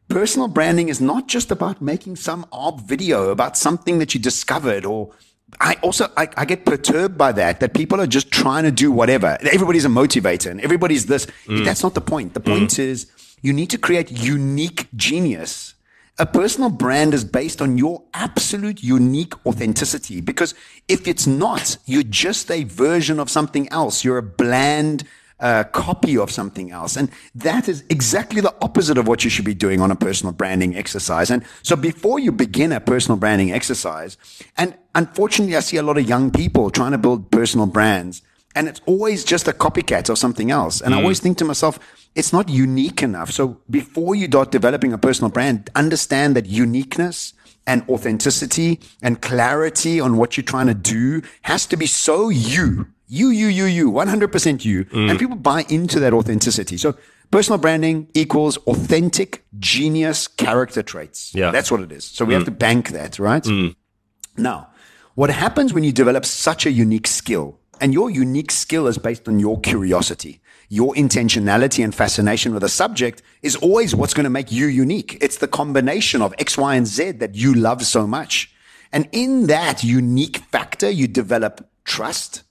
personal 0.08 0.48
branding 0.48 0.90
is 0.90 1.02
not 1.02 1.28
just 1.28 1.52
about 1.52 1.82
making 1.82 2.16
some 2.16 2.46
odd 2.52 2.82
video 2.82 3.30
about 3.30 3.58
something 3.58 4.00
that 4.00 4.14
you 4.14 4.20
discovered 4.20 4.86
or 4.86 5.12
I 5.60 5.76
also 5.82 6.12
I, 6.18 6.28
I 6.38 6.46
get 6.46 6.66
perturbed 6.66 7.18
by 7.18 7.32
that 7.34 7.60
that 7.60 7.74
people 7.74 8.00
are 8.02 8.08
just 8.08 8.32
trying 8.32 8.64
to 8.64 8.72
do 8.72 8.92
whatever. 8.92 9.38
Everybody's 9.42 9.86
a 9.86 9.90
motivator 9.90 10.52
and 10.52 10.62
everybody's 10.62 11.06
this. 11.06 11.26
Mm. 11.46 11.66
That's 11.66 11.84
not 11.84 11.94
the 11.94 12.02
point. 12.02 12.34
The 12.34 12.40
point 12.40 12.72
mm. 12.72 12.80
is 12.80 13.08
you 13.42 13.54
need 13.54 13.70
to 13.72 13.78
create 13.78 14.12
unique 14.12 14.88
genius. 14.96 15.76
A 16.20 16.28
personal 16.28 16.70
brand 16.70 17.14
is 17.16 17.24
based 17.26 17.60
on 17.62 17.78
your 17.78 18.04
absolute 18.14 18.84
unique 18.84 19.34
authenticity 19.48 20.22
because 20.22 20.54
if 20.88 21.08
it's 21.08 21.26
not, 21.26 21.78
you're 21.86 22.04
just 22.04 22.52
a 22.52 22.66
version 22.66 23.20
of 23.20 23.32
something 23.32 23.68
else. 23.70 24.04
You're 24.04 24.20
a 24.20 24.24
bland 24.24 25.06
uh, 25.44 25.66
copy 25.66 26.18
of 26.18 26.32
something 26.32 26.72
else. 26.72 26.96
And 26.96 27.12
that 27.36 27.70
is 27.70 27.84
exactly 27.90 28.42
the 28.42 28.56
opposite 28.62 28.98
of 28.98 29.08
what 29.08 29.24
you 29.24 29.30
should 29.30 29.46
be 29.46 29.54
doing 29.54 29.82
on 29.82 29.92
a 29.92 29.96
personal 29.96 30.34
branding 30.34 30.76
exercise. 30.76 31.30
And 31.30 31.44
so 31.62 31.76
before 31.76 32.18
you 32.18 32.32
begin 32.32 32.72
a 32.72 32.80
personal 32.80 33.18
branding 33.18 33.52
exercise, 33.52 34.18
and 34.58 34.76
unfortunately, 34.96 35.56
I 35.56 35.60
see 35.60 35.78
a 35.78 35.84
lot 35.84 35.98
of 35.98 36.08
young 36.08 36.32
people 36.32 36.72
trying 36.72 36.94
to 36.94 36.98
build 36.98 37.30
personal 37.30 37.68
brands 37.68 38.24
and 38.56 38.68
it's 38.68 38.82
always 38.86 39.24
just 39.24 39.48
a 39.48 39.52
copycat 39.52 40.10
of 40.10 40.18
something 40.18 40.52
else. 40.52 40.80
And 40.80 40.94
I 40.94 41.00
always 41.00 41.20
think 41.20 41.40
to 41.40 41.46
myself, 41.46 41.80
it's 42.14 42.32
not 42.32 42.50
unique 42.50 43.02
enough. 43.02 43.32
So 43.32 43.60
before 43.70 44.14
you 44.14 44.28
start 44.28 44.52
developing 44.52 44.94
a 44.94 44.98
personal 44.98 45.32
brand, 45.32 45.70
understand 45.76 46.36
that 46.36 46.46
uniqueness 46.46 47.34
and 47.66 47.84
authenticity 47.90 48.80
and 49.02 49.22
clarity 49.22 50.00
on 50.00 50.18
what 50.18 50.38
you're 50.38 50.44
trying 50.44 50.68
to 50.68 50.74
do 50.74 51.22
has 51.44 51.66
to 51.68 51.78
be 51.78 51.88
so 51.88 52.30
you, 52.30 52.88
you, 53.08 53.30
you, 53.30 53.48
you, 53.48 53.66
you, 53.66 53.92
100% 53.92 54.66
you. 54.66 54.86
Mm. 54.86 55.10
And 55.10 55.20
people 55.20 55.36
buy 55.36 55.66
into 55.70 56.00
that 56.00 56.14
authenticity. 56.14 56.78
So 56.78 56.96
personal 57.32 57.58
branding 57.58 58.08
equals 58.14 58.58
authentic 58.58 59.46
genius 59.60 60.28
character 60.28 60.84
traits. 60.84 61.34
Yeah. 61.36 61.52
That's 61.52 61.72
what 61.72 61.82
it 61.82 61.92
is. 61.92 62.06
So 62.06 62.26
we 62.26 62.34
have 62.34 62.44
mm. 62.44 62.48
to 62.48 62.52
bank 62.52 62.90
that, 62.90 63.20
right? 63.20 63.44
Mm. 63.44 63.76
Now, 64.38 64.70
what 65.16 65.30
happens 65.30 65.74
when 65.74 65.84
you 65.84 65.92
develop 65.92 66.26
such 66.26 66.66
a 66.66 66.72
unique 66.72 67.08
skill, 67.08 67.60
and 67.80 67.94
your 67.94 68.10
unique 68.10 68.52
skill 68.52 68.88
is 68.88 68.98
based 68.98 69.28
on 69.28 69.40
your 69.40 69.60
curiosity, 69.60 70.42
your 70.70 70.94
intentionality 70.96 71.84
and 71.84 71.94
fascination 71.94 72.54
with 72.54 72.64
a 72.64 72.70
subject 72.70 73.22
is 73.42 73.56
always 73.58 73.94
what's 73.94 74.14
going 74.14 74.24
to 74.24 74.30
make 74.30 74.52
you 74.52 74.66
unique. 74.68 75.18
It's 75.22 75.38
the 75.38 75.48
combination 75.48 76.22
of 76.22 76.34
X, 76.40 76.58
Y, 76.58 76.76
and 76.76 76.88
Z 76.88 77.12
that 77.12 77.36
you 77.36 77.54
love 77.54 77.84
so 77.84 78.08
much. 78.08 78.54
And 78.92 79.08
in 79.12 79.48
that 79.48 79.84
unique 79.84 80.38
factor, 80.38 80.90
you 80.90 81.08
develop 81.08 81.68
trust, 81.84 82.44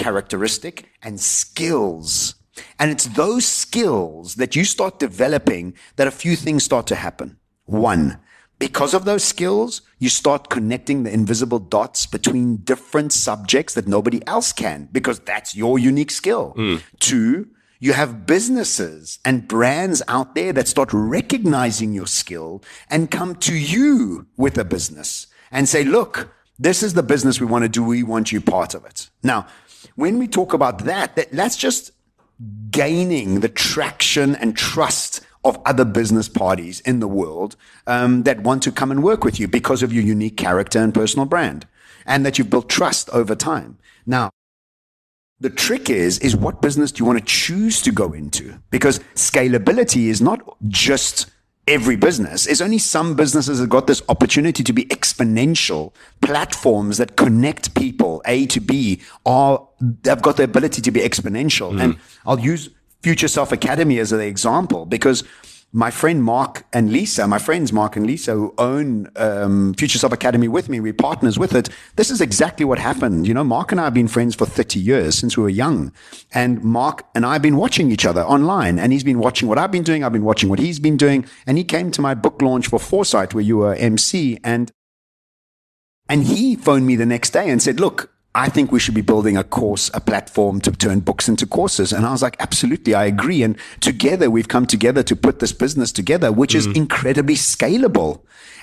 characteristic, 0.00 0.88
and 1.02 1.20
skills. 1.20 2.34
And 2.78 2.90
it's 2.90 3.06
those 3.06 3.46
skills 3.46 4.34
that 4.36 4.56
you 4.56 4.64
start 4.64 4.98
developing 4.98 5.74
that 5.96 6.06
a 6.06 6.10
few 6.22 6.36
things 6.36 6.64
start 6.64 6.86
to 6.88 6.94
happen. 6.94 7.38
One, 7.66 8.18
because 8.58 8.94
of 8.94 9.04
those 9.04 9.24
skills, 9.24 9.82
you 9.98 10.08
start 10.08 10.48
connecting 10.48 11.02
the 11.02 11.12
invisible 11.12 11.58
dots 11.58 12.06
between 12.06 12.56
different 12.56 13.12
subjects 13.12 13.74
that 13.74 13.86
nobody 13.86 14.20
else 14.26 14.52
can 14.52 14.88
because 14.90 15.18
that's 15.20 15.54
your 15.54 15.78
unique 15.78 16.10
skill. 16.10 16.52
Hmm. 16.56 16.76
Two, 16.98 17.48
you 17.78 17.92
have 17.92 18.26
businesses 18.26 19.18
and 19.24 19.48
brands 19.48 20.02
out 20.08 20.34
there 20.34 20.52
that 20.52 20.68
start 20.68 20.90
recognizing 20.92 21.92
your 21.94 22.06
skill 22.06 22.62
and 22.90 23.10
come 23.10 23.34
to 23.36 23.54
you 23.54 24.26
with 24.36 24.58
a 24.58 24.64
business 24.64 25.26
and 25.50 25.68
say, 25.68 25.84
look, 25.84 26.32
this 26.58 26.82
is 26.82 26.92
the 26.92 27.02
business 27.02 27.40
we 27.40 27.46
want 27.46 27.64
to 27.64 27.70
do. 27.70 27.82
We 27.82 28.02
want 28.02 28.32
you 28.32 28.40
part 28.42 28.74
of 28.74 28.84
it. 28.84 29.08
Now, 29.22 29.46
when 29.94 30.18
we 30.18 30.28
talk 30.28 30.52
about 30.52 30.84
that, 30.84 31.16
that 31.16 31.30
that's 31.32 31.56
just 31.56 31.92
gaining 32.70 33.40
the 33.40 33.48
traction 33.48 34.34
and 34.36 34.56
trust 34.56 35.20
of 35.44 35.58
other 35.64 35.84
business 35.84 36.28
parties 36.28 36.80
in 36.80 37.00
the 37.00 37.08
world 37.08 37.56
um, 37.86 38.22
that 38.24 38.42
want 38.42 38.62
to 38.62 38.72
come 38.72 38.90
and 38.90 39.02
work 39.02 39.24
with 39.24 39.40
you 39.40 39.48
because 39.48 39.82
of 39.82 39.92
your 39.92 40.02
unique 40.04 40.36
character 40.36 40.78
and 40.78 40.92
personal 40.92 41.26
brand, 41.26 41.66
and 42.04 42.24
that 42.24 42.38
you've 42.38 42.50
built 42.50 42.68
trust 42.68 43.08
over 43.10 43.34
time. 43.34 43.78
Now, 44.06 44.30
The 45.42 45.48
trick 45.48 45.88
is, 45.88 46.18
is 46.18 46.36
what 46.36 46.60
business 46.60 46.92
do 46.92 47.00
you 47.00 47.06
want 47.06 47.18
to 47.18 47.24
choose 47.24 47.80
to 47.82 47.90
go 47.90 48.12
into? 48.12 48.60
Because 48.70 49.00
scalability 49.14 50.08
is 50.08 50.20
not 50.20 50.40
just 50.68 51.30
every 51.70 51.96
business. 51.96 52.46
It's 52.46 52.60
only 52.60 52.78
some 52.78 53.14
businesses 53.14 53.60
that 53.60 53.68
got 53.68 53.86
this 53.86 54.02
opportunity 54.08 54.64
to 54.64 54.72
be 54.72 54.84
exponential 54.86 55.94
platforms 56.20 56.98
that 56.98 57.16
connect 57.16 57.74
people 57.76 58.20
A 58.26 58.46
to 58.46 58.60
B 58.60 59.00
are, 59.24 59.66
they've 59.80 60.20
got 60.20 60.36
the 60.36 60.42
ability 60.42 60.82
to 60.82 60.90
be 60.90 61.00
exponential. 61.00 61.72
Mm. 61.72 61.80
And 61.80 61.96
I'll 62.26 62.40
use 62.40 62.68
Future 63.02 63.28
Self 63.28 63.52
Academy 63.52 63.98
as 64.00 64.12
an 64.12 64.20
example 64.20 64.84
because 64.84 65.22
my 65.72 65.90
friend 65.90 66.24
Mark 66.24 66.64
and 66.72 66.90
Lisa, 66.90 67.28
my 67.28 67.38
friends 67.38 67.72
Mark 67.72 67.94
and 67.94 68.04
Lisa, 68.06 68.32
who 68.32 68.52
own 68.58 69.08
um, 69.14 69.72
Future 69.74 69.98
Self 69.98 70.12
Academy 70.12 70.48
with 70.48 70.68
me, 70.68 70.80
we're 70.80 70.92
partners 70.92 71.38
with 71.38 71.54
it. 71.54 71.68
This 71.94 72.10
is 72.10 72.20
exactly 72.20 72.64
what 72.64 72.80
happened. 72.80 73.28
You 73.28 73.34
know, 73.34 73.44
Mark 73.44 73.70
and 73.70 73.80
I 73.80 73.84
have 73.84 73.94
been 73.94 74.08
friends 74.08 74.34
for 74.34 74.46
30 74.46 74.80
years 74.80 75.16
since 75.16 75.36
we 75.36 75.44
were 75.44 75.48
young. 75.48 75.92
And 76.32 76.62
Mark 76.64 77.06
and 77.14 77.24
I 77.24 77.34
have 77.34 77.42
been 77.42 77.56
watching 77.56 77.92
each 77.92 78.04
other 78.04 78.22
online. 78.22 78.80
And 78.80 78.92
he's 78.92 79.04
been 79.04 79.20
watching 79.20 79.48
what 79.48 79.58
I've 79.58 79.70
been 79.70 79.84
doing. 79.84 80.02
I've 80.02 80.12
been 80.12 80.24
watching 80.24 80.48
what 80.48 80.58
he's 80.58 80.80
been 80.80 80.96
doing. 80.96 81.24
And 81.46 81.56
he 81.56 81.64
came 81.64 81.92
to 81.92 82.02
my 82.02 82.14
book 82.14 82.42
launch 82.42 82.66
for 82.66 82.80
Foresight, 82.80 83.32
where 83.32 83.44
you 83.44 83.58
were 83.58 83.74
MC. 83.74 84.38
And 84.42 84.72
and 86.08 86.24
he 86.24 86.56
phoned 86.56 86.88
me 86.88 86.96
the 86.96 87.06
next 87.06 87.30
day 87.30 87.48
and 87.48 87.62
said, 87.62 87.78
Look, 87.78 88.12
I 88.34 88.48
think 88.48 88.70
we 88.70 88.78
should 88.78 88.94
be 88.94 89.00
building 89.00 89.36
a 89.36 89.42
course, 89.42 89.90
a 89.92 90.00
platform 90.00 90.60
to 90.60 90.70
turn 90.70 91.00
books 91.00 91.28
into 91.28 91.46
courses. 91.46 91.92
And 91.92 92.06
I 92.06 92.12
was 92.12 92.22
like, 92.22 92.36
absolutely, 92.38 92.94
I 92.94 93.04
agree. 93.06 93.42
And 93.42 93.58
together 93.80 94.30
we've 94.30 94.46
come 94.46 94.66
together 94.66 95.02
to 95.02 95.16
put 95.16 95.40
this 95.40 95.52
business 95.52 95.90
together, 95.90 96.30
which 96.30 96.52
mm. 96.52 96.56
is 96.56 96.66
incredibly 96.66 97.34
scalable. 97.34 98.20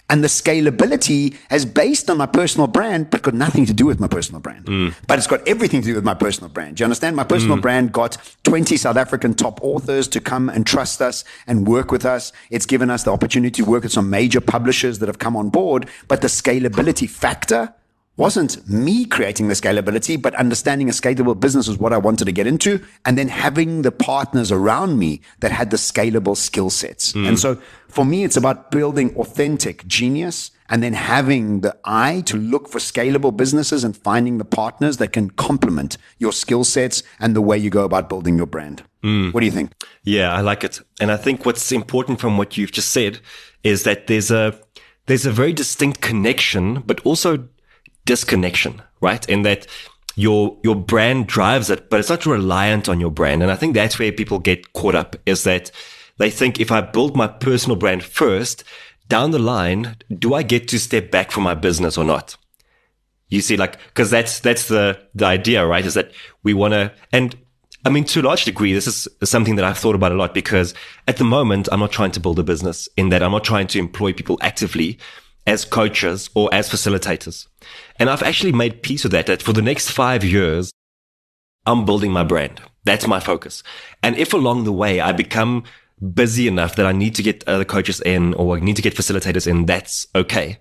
And 0.10 0.24
the 0.24 0.30
scalability 0.30 1.36
is 1.52 1.66
based 1.66 2.10
on 2.10 2.18
my 2.18 2.28
personal 2.28 2.68
brand, 2.68 3.10
but 3.10 3.24
got 3.24 3.34
nothing 3.34 3.66
to 3.66 3.74
do 3.74 3.86
with 3.86 4.00
my 4.00 4.08
personal 4.08 4.40
brand. 4.40 4.66
Mm. 4.66 4.96
But 5.06 5.18
it's 5.18 5.28
got 5.28 5.46
everything 5.46 5.82
to 5.82 5.88
do 5.88 5.96
with 5.96 6.06
my 6.06 6.14
personal 6.14 6.50
brand. 6.50 6.78
Do 6.78 6.82
you 6.82 6.86
understand? 6.86 7.18
My 7.18 7.26
personal 7.26 7.58
mm. 7.58 7.62
brand 7.62 7.92
got 7.92 8.18
20 8.44 8.78
South 8.78 8.96
African 8.96 9.34
top 9.34 9.60
authors 9.62 10.08
to 10.10 10.22
come 10.22 10.48
and 10.48 10.66
trust 10.66 11.02
us 11.02 11.26
and 11.46 11.68
work 11.68 11.92
with 11.92 12.06
us. 12.06 12.32
It's 12.50 12.66
given 12.66 12.90
us 12.90 13.04
the 13.04 13.12
opportunity 13.12 13.62
to 13.64 13.70
work 13.70 13.84
with 13.84 13.92
some 13.92 14.10
major 14.10 14.40
publishers 14.40 15.00
that 15.00 15.08
have 15.08 15.20
come 15.20 15.36
on 15.36 15.50
board. 15.50 15.90
But 16.08 16.22
the 16.22 16.30
scalability 16.30 17.10
factor 17.10 17.74
wasn't 18.18 18.68
me 18.68 19.06
creating 19.06 19.48
the 19.48 19.54
scalability, 19.54 20.20
but 20.20 20.34
understanding 20.36 20.90
a 20.90 20.92
scalable 20.92 21.40
business 21.40 21.68
was 21.68 21.78
what 21.78 21.94
I 21.94 21.98
wanted 21.98 22.26
to 22.26 22.32
get 22.32 22.48
into. 22.48 22.84
And 23.06 23.18
then 23.18 23.28
having 23.28 23.84
the 23.84 23.92
partners 23.92 24.52
around 24.52 24.98
me 24.98 25.22
that 25.40 25.52
had 25.52 25.70
the 25.70 25.78
scalable 25.78 26.36
skill 26.36 26.72
sets. 26.72 27.14
Mm. 27.14 27.28
And 27.30 27.40
so 27.40 27.62
for 27.88 28.04
me, 28.04 28.24
it's 28.24 28.36
about 28.36 28.72
building 28.72 29.16
authentic 29.16 29.86
genius 29.88 30.52
and 30.70 30.84
then 30.84 30.94
having 30.94 31.62
the 31.62 31.78
eye 31.86 32.22
to 32.26 32.36
look 32.36 32.68
for 32.68 32.80
scalable 32.80 33.36
businesses 33.36 33.84
and 33.84 33.96
finding 33.96 34.40
the 34.40 34.46
partners 34.46 34.98
that 34.98 35.14
can 35.14 35.30
complement 35.30 35.98
your 36.18 36.34
skill 36.34 36.64
sets 36.64 37.04
and 37.20 37.36
the 37.36 37.42
way 37.42 37.58
you 37.58 37.70
go 37.70 37.86
about 37.86 38.10
building 38.10 38.36
your 38.36 38.48
brand. 38.48 38.84
Mm. 39.04 39.34
What 39.34 39.42
do 39.42 39.46
you 39.46 39.52
think? 39.52 39.72
Yeah, 40.04 40.34
I 40.34 40.42
like 40.42 40.64
it. 40.64 40.82
And 41.00 41.12
I 41.12 41.18
think 41.18 41.46
what's 41.46 41.72
important 41.72 42.20
from 42.20 42.38
what 42.38 42.58
you've 42.58 42.72
just 42.72 42.90
said 42.90 43.20
is 43.64 43.84
that 43.84 44.08
there's 44.08 44.32
a, 44.32 44.60
there's 45.06 45.26
a 45.26 45.32
very 45.32 45.54
distinct 45.54 46.02
connection, 46.02 46.82
but 46.82 47.00
also 47.06 47.48
disconnection, 48.08 48.82
right? 49.02 49.28
In 49.30 49.44
that 49.44 49.68
your 50.16 50.58
your 50.64 50.76
brand 50.76 51.28
drives 51.28 51.70
it, 51.70 51.92
but 51.92 52.00
it's 52.00 52.10
not 52.10 52.26
reliant 52.26 52.90
on 52.90 53.00
your 53.00 53.12
brand. 53.12 53.44
And 53.44 53.52
I 53.52 53.56
think 53.56 53.76
that's 53.76 54.00
where 54.00 54.12
people 54.12 54.40
get 54.40 54.74
caught 54.74 54.96
up 54.96 55.16
is 55.28 55.44
that 55.44 55.70
they 56.18 56.32
think 56.32 56.60
if 56.60 56.72
I 56.72 56.82
build 56.82 57.16
my 57.16 57.28
personal 57.28 57.76
brand 57.76 58.04
first, 58.04 58.64
down 59.08 59.32
the 59.32 59.40
line, 59.40 59.96
do 60.18 60.34
I 60.34 60.44
get 60.44 60.68
to 60.70 60.80
step 60.80 61.12
back 61.12 61.32
from 61.32 61.44
my 61.44 61.54
business 61.54 61.98
or 61.98 62.04
not? 62.04 62.36
You 63.30 63.42
see, 63.42 63.58
like, 63.58 63.78
cause 63.94 64.10
that's, 64.10 64.40
that's 64.40 64.68
the, 64.68 65.00
the 65.14 65.26
idea, 65.26 65.66
right? 65.66 65.86
Is 65.86 65.96
that 65.96 66.12
we 66.44 66.54
want 66.54 66.74
to, 66.74 66.94
and 67.12 67.36
I 67.86 67.90
mean, 67.90 68.06
to 68.06 68.22
a 68.22 68.24
large 68.24 68.46
degree, 68.46 68.74
this 68.74 68.88
is 68.88 69.08
something 69.24 69.56
that 69.56 69.66
I've 69.66 69.78
thought 69.78 69.96
about 69.96 70.12
a 70.12 70.16
lot 70.16 70.34
because 70.34 70.74
at 71.08 71.18
the 71.18 71.24
moment, 71.24 71.70
I'm 71.72 71.80
not 71.80 71.92
trying 71.92 72.12
to 72.12 72.20
build 72.20 72.40
a 72.40 72.44
business 72.44 72.90
in 72.98 73.10
that 73.10 73.22
I'm 73.22 73.32
not 73.32 73.44
trying 73.44 73.68
to 73.68 73.80
employ 73.80 74.14
people 74.14 74.38
actively 74.42 74.98
as 75.46 75.64
coaches 75.64 76.30
or 76.36 76.54
as 76.54 76.70
facilitators. 76.70 77.48
And 78.00 78.10
I've 78.10 78.24
actually 78.24 78.52
made 78.52 78.84
peace 78.84 79.04
with 79.04 79.12
that, 79.14 79.26
that 79.28 79.42
for 79.42 79.54
the 79.54 79.62
next 79.62 79.92
five 79.92 80.24
years, 80.24 80.72
I'm 81.66 81.86
building 81.86 82.12
my 82.12 82.24
brand. 82.24 82.62
That's 82.86 83.08
my 83.08 83.20
focus. 83.20 83.64
And 84.02 84.16
if 84.16 84.34
along 84.34 84.64
the 84.64 84.72
way 84.72 85.02
I 85.02 85.12
become 85.12 85.64
busy 86.14 86.48
enough 86.48 86.76
that 86.76 86.86
I 86.86 86.92
need 86.92 87.16
to 87.16 87.24
get 87.24 87.48
other 87.48 87.66
coaches 87.66 88.02
in 88.02 88.34
or 88.36 88.58
I 88.58 88.60
need 88.60 88.76
to 88.78 88.82
get 88.82 88.96
facilitators 88.96 89.48
in, 89.48 89.66
that's 89.66 90.08
okay. 90.16 90.60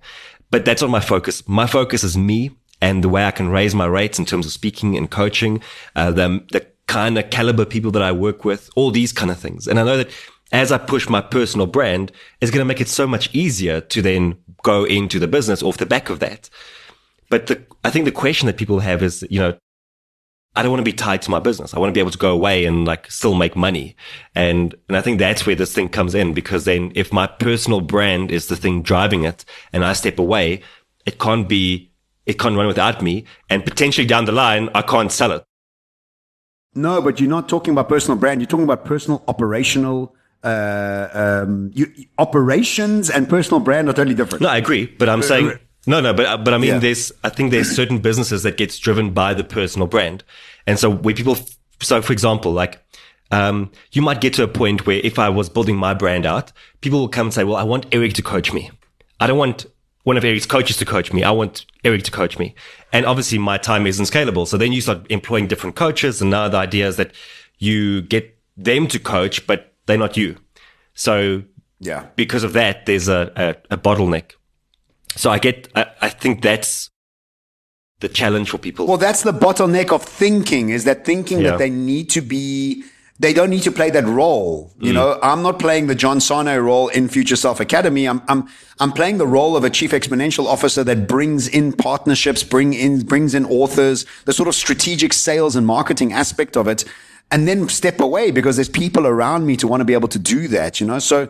But 0.50 0.64
that's 0.64 0.82
not 0.82 0.90
my 0.90 1.00
focus. 1.00 1.46
My 1.48 1.66
focus 1.66 2.02
is 2.02 2.16
me 2.16 2.50
and 2.80 3.04
the 3.04 3.08
way 3.08 3.24
I 3.24 3.30
can 3.30 3.48
raise 3.48 3.74
my 3.74 3.86
rates 3.86 4.18
in 4.18 4.24
terms 4.24 4.46
of 4.46 4.52
speaking 4.52 4.96
and 4.96 5.10
coaching, 5.10 5.62
uh, 5.94 6.10
the, 6.10 6.44
the 6.52 6.66
kind 6.86 7.18
of 7.18 7.30
caliber 7.30 7.64
people 7.64 7.90
that 7.92 8.02
I 8.02 8.12
work 8.12 8.44
with, 8.44 8.70
all 8.76 8.90
these 8.90 9.12
kind 9.12 9.30
of 9.30 9.38
things. 9.38 9.66
And 9.66 9.78
I 9.78 9.84
know 9.84 9.96
that 9.96 10.10
as 10.52 10.70
I 10.70 10.78
push 10.78 11.08
my 11.08 11.20
personal 11.20 11.66
brand, 11.66 12.12
it's 12.40 12.50
going 12.50 12.60
to 12.60 12.66
make 12.66 12.80
it 12.80 12.88
so 12.88 13.06
much 13.06 13.34
easier 13.34 13.80
to 13.80 14.02
then 14.02 14.38
go 14.62 14.84
into 14.84 15.18
the 15.18 15.28
business 15.28 15.62
off 15.62 15.78
the 15.78 15.86
back 15.86 16.10
of 16.10 16.20
that. 16.20 16.48
But 17.28 17.46
the, 17.46 17.64
I 17.84 17.90
think 17.90 18.04
the 18.04 18.12
question 18.12 18.46
that 18.46 18.56
people 18.56 18.80
have 18.80 19.02
is, 19.02 19.26
you 19.30 19.40
know, 19.40 19.58
I 20.54 20.62
don't 20.62 20.70
want 20.70 20.80
to 20.80 20.90
be 20.90 20.96
tied 20.96 21.20
to 21.22 21.30
my 21.30 21.38
business. 21.38 21.74
I 21.74 21.78
want 21.78 21.90
to 21.90 21.92
be 21.92 22.00
able 22.00 22.12
to 22.12 22.18
go 22.18 22.32
away 22.32 22.64
and 22.64 22.86
like 22.86 23.10
still 23.10 23.34
make 23.34 23.54
money. 23.54 23.94
And, 24.34 24.74
and 24.88 24.96
I 24.96 25.02
think 25.02 25.18
that's 25.18 25.44
where 25.44 25.54
this 25.54 25.74
thing 25.74 25.90
comes 25.90 26.14
in 26.14 26.32
because 26.32 26.64
then 26.64 26.92
if 26.94 27.12
my 27.12 27.26
personal 27.26 27.82
brand 27.82 28.30
is 28.30 28.46
the 28.46 28.56
thing 28.56 28.82
driving 28.82 29.24
it 29.24 29.44
and 29.72 29.84
I 29.84 29.92
step 29.92 30.18
away, 30.18 30.62
it 31.04 31.18
can't 31.18 31.46
be, 31.46 31.90
it 32.24 32.38
can't 32.38 32.56
run 32.56 32.66
without 32.66 33.02
me. 33.02 33.26
And 33.50 33.64
potentially 33.64 34.06
down 34.06 34.24
the 34.24 34.32
line, 34.32 34.70
I 34.74 34.80
can't 34.80 35.12
sell 35.12 35.32
it. 35.32 35.44
No, 36.74 37.02
but 37.02 37.20
you're 37.20 37.30
not 37.30 37.48
talking 37.50 37.72
about 37.72 37.88
personal 37.88 38.18
brand. 38.18 38.40
You're 38.40 38.48
talking 38.48 38.64
about 38.64 38.84
personal 38.84 39.22
operational 39.28 40.14
uh, 40.42 41.08
um, 41.44 41.70
you, 41.74 41.92
operations 42.18 43.10
and 43.10 43.28
personal 43.28 43.60
brand 43.60 43.88
are 43.88 43.92
totally 43.92 44.14
different. 44.14 44.42
No, 44.42 44.48
I 44.48 44.58
agree, 44.58 44.86
but 44.86 45.08
I'm 45.08 45.22
saying 45.22 45.58
no, 45.86 46.00
no, 46.00 46.12
but 46.12 46.44
but 46.44 46.54
I 46.54 46.58
mean, 46.58 46.74
yeah. 46.74 46.78
there's 46.78 47.12
I 47.24 47.28
think 47.28 47.50
there's 47.50 47.70
certain 47.70 47.98
businesses 47.98 48.42
that 48.42 48.56
gets 48.56 48.78
driven 48.78 49.10
by 49.12 49.34
the 49.34 49.44
personal 49.44 49.86
brand, 49.86 50.24
and 50.66 50.78
so 50.78 50.90
where 50.90 51.14
people, 51.14 51.36
so 51.80 52.02
for 52.02 52.12
example, 52.12 52.52
like. 52.52 52.82
Um, 53.32 53.72
you 53.90 54.02
might 54.02 54.20
get 54.20 54.34
to 54.34 54.44
a 54.44 54.46
point 54.46 54.86
where 54.86 55.00
if 55.02 55.18
I 55.18 55.30
was 55.30 55.48
building 55.48 55.76
my 55.76 55.94
brand 55.94 56.26
out, 56.26 56.52
people 56.80 57.00
will 57.00 57.08
come 57.08 57.26
and 57.26 57.34
say, 57.34 57.42
well, 57.42 57.56
I 57.56 57.64
want 57.64 57.86
Eric 57.90 58.12
to 58.12 58.22
coach 58.22 58.52
me. 58.52 58.70
I 59.18 59.26
don't 59.26 59.36
want 59.36 59.66
one 60.06 60.16
of 60.16 60.24
Eric's 60.24 60.46
coaches 60.46 60.76
to 60.76 60.84
coach 60.84 61.12
me. 61.12 61.24
I 61.24 61.32
want 61.32 61.66
Eric 61.82 62.04
to 62.04 62.12
coach 62.12 62.38
me. 62.38 62.54
And 62.92 63.04
obviously 63.04 63.38
my 63.38 63.58
time 63.58 63.84
isn't 63.88 64.04
scalable. 64.04 64.46
So 64.46 64.56
then 64.56 64.72
you 64.72 64.80
start 64.80 65.04
employing 65.10 65.48
different 65.48 65.74
coaches. 65.74 66.22
And 66.22 66.30
now 66.30 66.48
the 66.48 66.58
idea 66.58 66.86
is 66.86 66.94
that 66.98 67.10
you 67.58 68.02
get 68.02 68.38
them 68.56 68.86
to 68.86 69.00
coach, 69.00 69.44
but 69.48 69.72
they're 69.86 69.98
not 69.98 70.16
you. 70.16 70.36
So 70.94 71.42
yeah, 71.80 72.06
because 72.14 72.44
of 72.44 72.52
that, 72.52 72.86
there's 72.86 73.08
a, 73.08 73.32
a, 73.34 73.74
a 73.74 73.76
bottleneck. 73.76 74.34
So 75.16 75.30
I 75.30 75.38
get, 75.38 75.68
I, 75.74 75.86
I 76.02 76.08
think 76.08 76.42
that's 76.42 76.90
the 78.00 78.08
challenge 78.08 78.50
for 78.50 78.58
people. 78.58 78.86
Well, 78.86 78.98
that's 78.98 79.22
the 79.22 79.32
bottleneck 79.32 79.90
of 79.92 80.02
thinking 80.02 80.68
is 80.68 80.84
that 80.84 81.04
thinking 81.04 81.40
yeah. 81.40 81.50
that 81.50 81.58
they 81.58 81.70
need 81.70 82.10
to 82.10 82.20
be, 82.20 82.84
they 83.18 83.32
don't 83.32 83.48
need 83.48 83.62
to 83.62 83.72
play 83.72 83.90
that 83.90 84.04
role. 84.04 84.74
You 84.78 84.90
mm. 84.90 84.94
know, 84.94 85.18
I'm 85.22 85.42
not 85.42 85.58
playing 85.58 85.86
the 85.86 85.94
John 85.94 86.18
Sanei 86.18 86.62
role 86.62 86.88
in 86.88 87.08
Future 87.08 87.36
Self 87.36 87.60
Academy. 87.60 88.06
I'm, 88.06 88.20
I'm, 88.28 88.46
I'm 88.78 88.92
playing 88.92 89.16
the 89.16 89.26
role 89.26 89.56
of 89.56 89.64
a 89.64 89.70
chief 89.70 89.92
exponential 89.92 90.44
officer 90.44 90.84
that 90.84 91.08
brings 91.08 91.48
in 91.48 91.72
partnerships, 91.72 92.42
bring 92.42 92.74
in, 92.74 93.00
brings 93.00 93.34
in 93.34 93.46
authors, 93.46 94.04
the 94.26 94.34
sort 94.34 94.48
of 94.48 94.54
strategic 94.54 95.14
sales 95.14 95.56
and 95.56 95.66
marketing 95.66 96.12
aspect 96.12 96.56
of 96.56 96.68
it 96.68 96.84
and 97.30 97.48
then 97.48 97.68
step 97.68 98.00
away 98.00 98.30
because 98.30 98.56
there's 98.56 98.68
people 98.68 99.06
around 99.06 99.46
me 99.46 99.56
to 99.56 99.66
want 99.66 99.80
to 99.80 99.84
be 99.84 99.94
able 99.94 100.08
to 100.08 100.18
do 100.18 100.48
that, 100.48 100.80
you 100.80 100.86
know? 100.86 100.98
So 100.98 101.28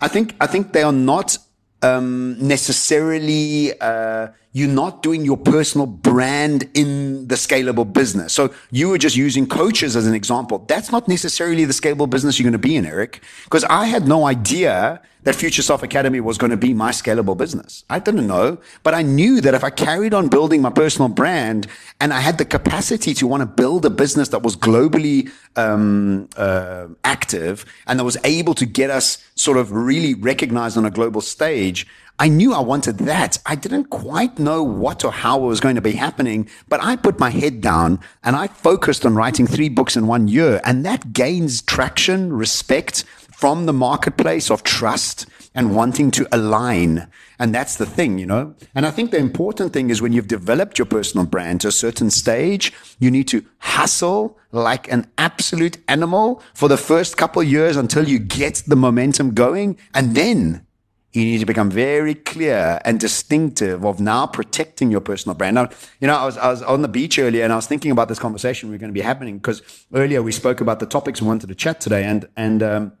I 0.00 0.08
think, 0.08 0.34
I 0.40 0.46
think 0.46 0.72
they 0.72 0.82
are 0.82 0.92
not, 0.92 1.38
um, 1.82 2.36
necessarily, 2.38 3.78
uh, 3.80 4.28
you're 4.52 4.68
not 4.68 5.02
doing 5.02 5.24
your 5.24 5.36
personal 5.36 5.86
brand 5.86 6.68
in 6.74 7.28
the 7.28 7.34
scalable 7.34 7.90
business. 7.90 8.32
So 8.32 8.52
you 8.70 8.88
were 8.88 8.98
just 8.98 9.16
using 9.16 9.46
coaches 9.46 9.96
as 9.96 10.06
an 10.06 10.14
example. 10.14 10.64
That's 10.66 10.90
not 10.90 11.08
necessarily 11.08 11.64
the 11.64 11.74
scalable 11.74 12.08
business 12.08 12.38
you're 12.38 12.44
going 12.44 12.52
to 12.52 12.58
be 12.58 12.76
in, 12.76 12.86
Eric, 12.86 13.20
because 13.44 13.64
I 13.64 13.86
had 13.86 14.08
no 14.08 14.26
idea 14.26 15.02
that 15.26 15.34
Future 15.34 15.60
Self 15.60 15.82
Academy 15.82 16.20
was 16.20 16.38
going 16.38 16.52
to 16.52 16.56
be 16.56 16.72
my 16.72 16.92
scalable 16.92 17.36
business. 17.36 17.84
I 17.90 17.98
didn't 17.98 18.28
know, 18.28 18.58
but 18.84 18.94
I 18.94 19.02
knew 19.02 19.40
that 19.40 19.54
if 19.54 19.64
I 19.64 19.70
carried 19.70 20.14
on 20.14 20.28
building 20.28 20.62
my 20.62 20.70
personal 20.70 21.08
brand 21.08 21.66
and 22.00 22.14
I 22.14 22.20
had 22.20 22.38
the 22.38 22.44
capacity 22.44 23.12
to 23.14 23.26
want 23.26 23.40
to 23.40 23.46
build 23.46 23.84
a 23.84 23.90
business 23.90 24.28
that 24.28 24.44
was 24.44 24.56
globally 24.56 25.28
um, 25.56 26.28
uh, 26.36 26.86
active 27.02 27.66
and 27.88 27.98
that 27.98 28.04
was 28.04 28.16
able 28.22 28.54
to 28.54 28.64
get 28.64 28.88
us 28.88 29.18
sort 29.34 29.58
of 29.58 29.72
really 29.72 30.14
recognized 30.14 30.78
on 30.78 30.86
a 30.86 30.92
global 30.92 31.20
stage, 31.20 31.88
I 32.20 32.28
knew 32.28 32.54
I 32.54 32.60
wanted 32.60 32.98
that. 32.98 33.38
I 33.44 33.56
didn't 33.56 33.86
quite 33.86 34.38
know 34.38 34.62
what 34.62 35.04
or 35.04 35.10
how 35.10 35.42
it 35.42 35.46
was 35.46 35.60
going 35.60 35.74
to 35.74 35.82
be 35.82 35.92
happening, 35.92 36.48
but 36.68 36.80
I 36.80 36.94
put 36.94 37.18
my 37.18 37.30
head 37.30 37.60
down 37.60 37.98
and 38.22 38.36
I 38.36 38.46
focused 38.46 39.04
on 39.04 39.16
writing 39.16 39.48
three 39.48 39.68
books 39.68 39.96
in 39.96 40.06
one 40.06 40.28
year. 40.28 40.60
And 40.64 40.86
that 40.86 41.12
gains 41.12 41.60
traction, 41.62 42.32
respect 42.32 43.04
from 43.36 43.66
the 43.66 43.72
marketplace 43.72 44.50
of 44.50 44.62
trust 44.62 45.26
and 45.54 45.76
wanting 45.76 46.10
to 46.10 46.26
align. 46.32 47.06
And 47.38 47.54
that's 47.54 47.76
the 47.76 47.84
thing, 47.84 48.18
you 48.18 48.24
know? 48.24 48.54
And 48.74 48.86
I 48.86 48.90
think 48.90 49.10
the 49.10 49.18
important 49.18 49.74
thing 49.74 49.90
is 49.90 50.00
when 50.00 50.14
you've 50.14 50.26
developed 50.26 50.78
your 50.78 50.86
personal 50.86 51.26
brand 51.26 51.60
to 51.60 51.68
a 51.68 51.72
certain 51.72 52.08
stage, 52.08 52.72
you 52.98 53.10
need 53.10 53.28
to 53.28 53.44
hustle 53.58 54.38
like 54.52 54.90
an 54.90 55.06
absolute 55.18 55.76
animal 55.86 56.42
for 56.54 56.66
the 56.70 56.78
first 56.78 57.18
couple 57.18 57.42
years 57.42 57.76
until 57.76 58.08
you 58.08 58.18
get 58.18 58.62
the 58.66 58.74
momentum 58.74 59.34
going. 59.34 59.76
And 59.92 60.16
then 60.16 60.66
you 61.12 61.22
need 61.22 61.40
to 61.40 61.46
become 61.46 61.70
very 61.70 62.14
clear 62.14 62.80
and 62.86 62.98
distinctive 62.98 63.84
of 63.84 64.00
now 64.00 64.26
protecting 64.26 64.90
your 64.90 65.02
personal 65.02 65.34
brand. 65.34 65.56
Now, 65.56 65.68
you 66.00 66.06
know, 66.06 66.16
I 66.16 66.24
was, 66.24 66.38
I 66.38 66.48
was 66.48 66.62
on 66.62 66.80
the 66.80 66.88
beach 66.88 67.18
earlier 67.18 67.44
and 67.44 67.52
I 67.52 67.56
was 67.56 67.66
thinking 67.66 67.90
about 67.90 68.08
this 68.08 68.18
conversation 68.18 68.70
we 68.70 68.76
are 68.76 68.78
going 68.78 68.92
to 68.92 68.98
be 68.98 69.02
happening 69.02 69.36
because 69.36 69.60
earlier 69.92 70.22
we 70.22 70.32
spoke 70.32 70.62
about 70.62 70.80
the 70.80 70.86
topics 70.86 71.20
we 71.20 71.28
wanted 71.28 71.48
to 71.48 71.54
chat 71.54 71.82
today. 71.82 72.04
And, 72.04 72.26
and, 72.34 72.62
um, 72.62 72.92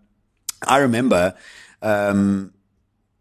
I 0.62 0.78
remember, 0.78 1.34
um, 1.82 2.52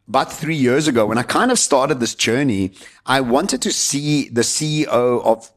about 0.07 0.31
three 0.31 0.55
years 0.55 0.87
ago 0.87 1.05
when 1.05 1.17
I 1.17 1.23
kind 1.23 1.51
of 1.51 1.59
started 1.59 1.99
this 1.99 2.15
journey, 2.15 2.71
I 3.05 3.21
wanted 3.21 3.61
to 3.63 3.71
see 3.71 4.29
the 4.29 4.41
CEO 4.41 5.23
of 5.25 5.49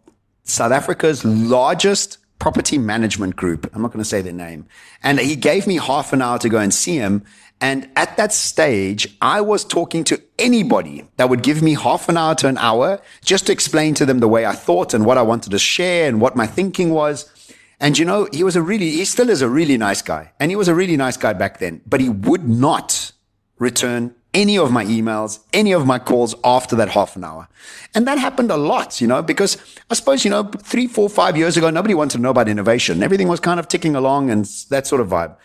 South 0.45 0.73
Africa's 0.73 1.25
largest 1.25 2.19
property 2.39 2.79
management 2.79 3.37
group. 3.37 3.71
I'm 3.75 3.83
not 3.83 3.93
going 3.93 4.03
to 4.03 4.09
say 4.09 4.23
their 4.23 4.33
name. 4.33 4.67
And 5.03 5.19
he 5.19 5.37
gave 5.37 5.67
me 5.67 5.77
half 5.77 6.13
an 6.13 6.23
hour 6.23 6.39
to 6.39 6.49
go 6.49 6.59
and 6.59 6.73
see 6.73 6.97
him. 6.97 7.25
And 7.61 7.89
at 7.97 8.17
that 8.17 8.33
stage, 8.33 9.17
I 9.21 9.41
was 9.41 9.65
talking 9.65 10.05
to 10.05 10.23
anybody 10.39 11.05
that 11.17 11.29
would 11.29 11.43
give 11.43 11.61
me 11.61 11.75
half 11.75 12.09
an 12.09 12.17
hour 12.17 12.37
to 12.37 12.49
an 12.49 12.57
hour 12.59 13.01
just 13.25 13.47
to 13.47 13.53
explain 13.53 13.95
to 13.95 14.07
them 14.07 14.21
the 14.21 14.29
way 14.29 14.47
I 14.47 14.53
thought 14.53 14.95
and 14.95 15.05
what 15.05 15.19
I 15.19 15.23
wanted 15.23 15.51
to 15.51 15.59
share 15.59 16.09
and 16.09 16.21
what 16.21 16.37
my 16.37 16.47
thinking 16.47 16.91
was. 16.91 17.29
And 17.81 17.97
you 17.97 18.05
know, 18.05 18.29
he 18.33 18.43
was 18.43 18.57
a 18.57 18.63
really, 18.63 18.91
he 18.91 19.05
still 19.05 19.31
is 19.31 19.43
a 19.43 19.49
really 19.49 19.77
nice 19.77 20.03
guy. 20.03 20.33
And 20.41 20.51
he 20.51 20.57
was 20.57 20.69
a 20.69 20.75
really 20.75 20.97
nice 20.97 21.17
guy 21.17 21.33
back 21.33 21.59
then, 21.59 21.81
but 21.87 22.01
he 22.01 22.09
would 22.09 22.49
not 22.49 23.13
return 23.59 24.15
any 24.35 24.59
of 24.59 24.71
my 24.71 24.85
emails, 24.85 25.41
any 25.53 25.73
of 25.73 25.87
my 25.87 25.99
calls 25.99 26.35
after 26.45 26.77
that 26.77 26.91
half 26.91 27.17
an 27.17 27.25
hour. 27.25 27.49
And 27.95 28.07
that 28.07 28.19
happened 28.19 28.51
a 28.51 28.57
lot, 28.57 29.01
you 29.01 29.07
know, 29.07 29.23
because 29.23 29.57
I 29.91 29.95
suppose, 29.95 30.25
you 30.25 30.31
know, 30.31 30.45
three, 30.45 30.87
four, 30.87 31.09
five 31.09 31.37
years 31.37 31.57
ago, 31.57 31.71
nobody 31.71 31.95
wanted 31.95 32.19
to 32.19 32.23
know 32.23 32.31
about 32.31 32.49
innovation. 32.49 33.03
Everything 33.03 33.29
was 33.29 33.41
kind 33.41 33.59
of 33.59 33.69
ticking 33.69 33.95
along 33.95 34.31
and 34.31 34.45
that 34.71 34.87
sort 34.87 35.01
of 35.01 35.09
vibe. 35.09 35.37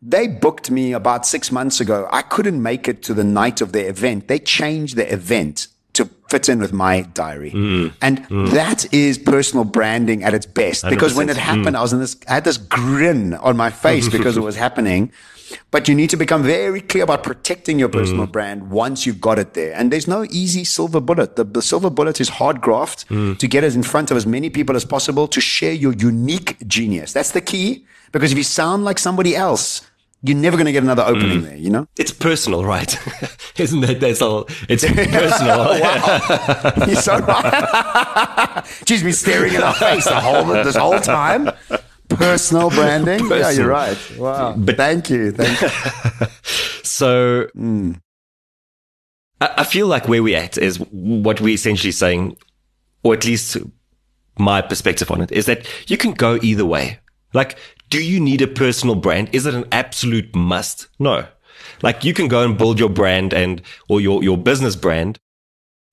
They 0.00 0.26
booked 0.26 0.70
me 0.70 0.92
about 0.92 1.26
six 1.26 1.52
months 1.52 1.80
ago. 1.80 2.08
I 2.10 2.22
couldn't 2.22 2.60
make 2.60 2.88
it 2.88 3.02
to 3.04 3.14
the 3.14 3.22
night 3.22 3.60
of 3.60 3.72
their 3.72 3.88
event. 3.88 4.28
They 4.28 4.38
changed 4.38 4.96
the 4.96 5.12
event 5.12 5.68
to 5.94 6.08
fit 6.30 6.48
in 6.48 6.58
with 6.58 6.72
my 6.72 7.02
diary. 7.02 7.50
Mm. 7.50 7.92
And 8.00 8.28
mm. 8.28 8.50
that 8.52 8.92
is 8.92 9.18
personal 9.18 9.64
branding 9.64 10.24
at 10.24 10.32
its 10.32 10.46
best. 10.46 10.88
Because 10.88 11.14
when 11.14 11.28
it 11.28 11.36
happened, 11.36 11.76
mm. 11.76 11.78
I 11.78 11.82
was 11.82 11.92
in 11.92 12.00
this, 12.00 12.16
I 12.28 12.34
had 12.34 12.44
this 12.44 12.56
grin 12.56 13.34
on 13.34 13.56
my 13.56 13.70
face 13.70 14.08
because 14.08 14.36
it 14.36 14.40
was 14.40 14.56
happening. 14.66 15.12
But 15.70 15.86
you 15.86 15.94
need 15.94 16.08
to 16.10 16.16
become 16.16 16.42
very 16.42 16.80
clear 16.80 17.04
about 17.04 17.22
protecting 17.22 17.78
your 17.78 17.90
personal 17.90 18.26
mm. 18.26 18.32
brand 18.32 18.70
once 18.70 19.04
you've 19.04 19.20
got 19.20 19.38
it 19.38 19.52
there. 19.52 19.74
And 19.74 19.92
there's 19.92 20.08
no 20.08 20.24
easy 20.30 20.64
silver 20.64 21.00
bullet. 21.00 21.36
The, 21.36 21.44
the 21.44 21.60
silver 21.60 21.90
bullet 21.90 22.20
is 22.22 22.30
hard 22.30 22.62
graft 22.62 23.06
mm. 23.08 23.38
to 23.38 23.46
get 23.46 23.62
it 23.62 23.74
in 23.74 23.82
front 23.82 24.10
of 24.10 24.16
as 24.16 24.26
many 24.26 24.48
people 24.48 24.76
as 24.76 24.86
possible 24.86 25.28
to 25.28 25.40
share 25.40 25.72
your 25.74 25.92
unique 25.92 26.56
genius. 26.66 27.12
That's 27.12 27.32
the 27.32 27.42
key. 27.42 27.84
Because 28.12 28.32
if 28.32 28.38
you 28.38 28.44
sound 28.44 28.84
like 28.84 28.98
somebody 28.98 29.34
else, 29.36 29.82
you're 30.22 30.36
never 30.36 30.56
going 30.56 30.66
to 30.66 30.72
get 30.72 30.84
another 30.84 31.02
opening 31.02 31.40
mm. 31.40 31.44
there, 31.44 31.56
you 31.56 31.68
know? 31.68 31.88
It's 31.96 32.12
personal, 32.12 32.64
right? 32.64 32.96
Isn't 33.58 33.82
it? 33.82 34.00
That's 34.00 34.22
all. 34.22 34.46
It's 34.68 34.84
personal. 34.86 35.80
wow. 35.80 36.72
You're 36.86 36.96
so 36.96 37.18
right. 37.18 38.64
She's 38.86 39.02
been 39.02 39.12
staring 39.12 39.54
in 39.54 39.62
our 39.62 39.74
face 39.74 40.04
the 40.04 40.20
whole, 40.20 40.44
this 40.44 40.76
whole 40.76 41.00
time. 41.00 41.50
Personal 42.08 42.70
branding. 42.70 43.20
Personal. 43.20 43.38
Yeah, 43.38 43.50
you're 43.50 43.68
right. 43.68 44.18
Wow. 44.18 44.54
But 44.56 44.76
thank 44.76 45.08
you. 45.08 45.32
Thank 45.32 45.60
you. 45.60 45.68
so 46.82 47.48
mm. 47.56 47.98
I, 49.40 49.54
I 49.58 49.64
feel 49.64 49.86
like 49.86 50.08
where 50.08 50.22
we're 50.22 50.38
at 50.38 50.56
is 50.58 50.76
what 50.90 51.40
we're 51.40 51.54
essentially 51.54 51.92
saying, 51.92 52.36
or 53.02 53.14
at 53.14 53.24
least 53.24 53.56
my 54.38 54.62
perspective 54.62 55.10
on 55.10 55.20
it, 55.20 55.32
is 55.32 55.46
that 55.46 55.66
you 55.90 55.96
can 55.96 56.12
go 56.12 56.38
either 56.42 56.64
way. 56.64 57.00
Like, 57.34 57.58
do 57.92 58.02
you 58.02 58.18
need 58.18 58.40
a 58.40 58.46
personal 58.46 58.94
brand? 58.94 59.28
Is 59.32 59.44
it 59.44 59.52
an 59.52 59.66
absolute 59.70 60.34
must? 60.34 60.88
No. 60.98 61.26
Like 61.82 62.04
you 62.04 62.14
can 62.14 62.26
go 62.26 62.42
and 62.42 62.56
build 62.56 62.80
your 62.80 62.88
brand 62.88 63.34
and, 63.34 63.60
or 63.86 64.00
your, 64.00 64.24
your 64.24 64.38
business 64.38 64.74
brand 64.74 65.18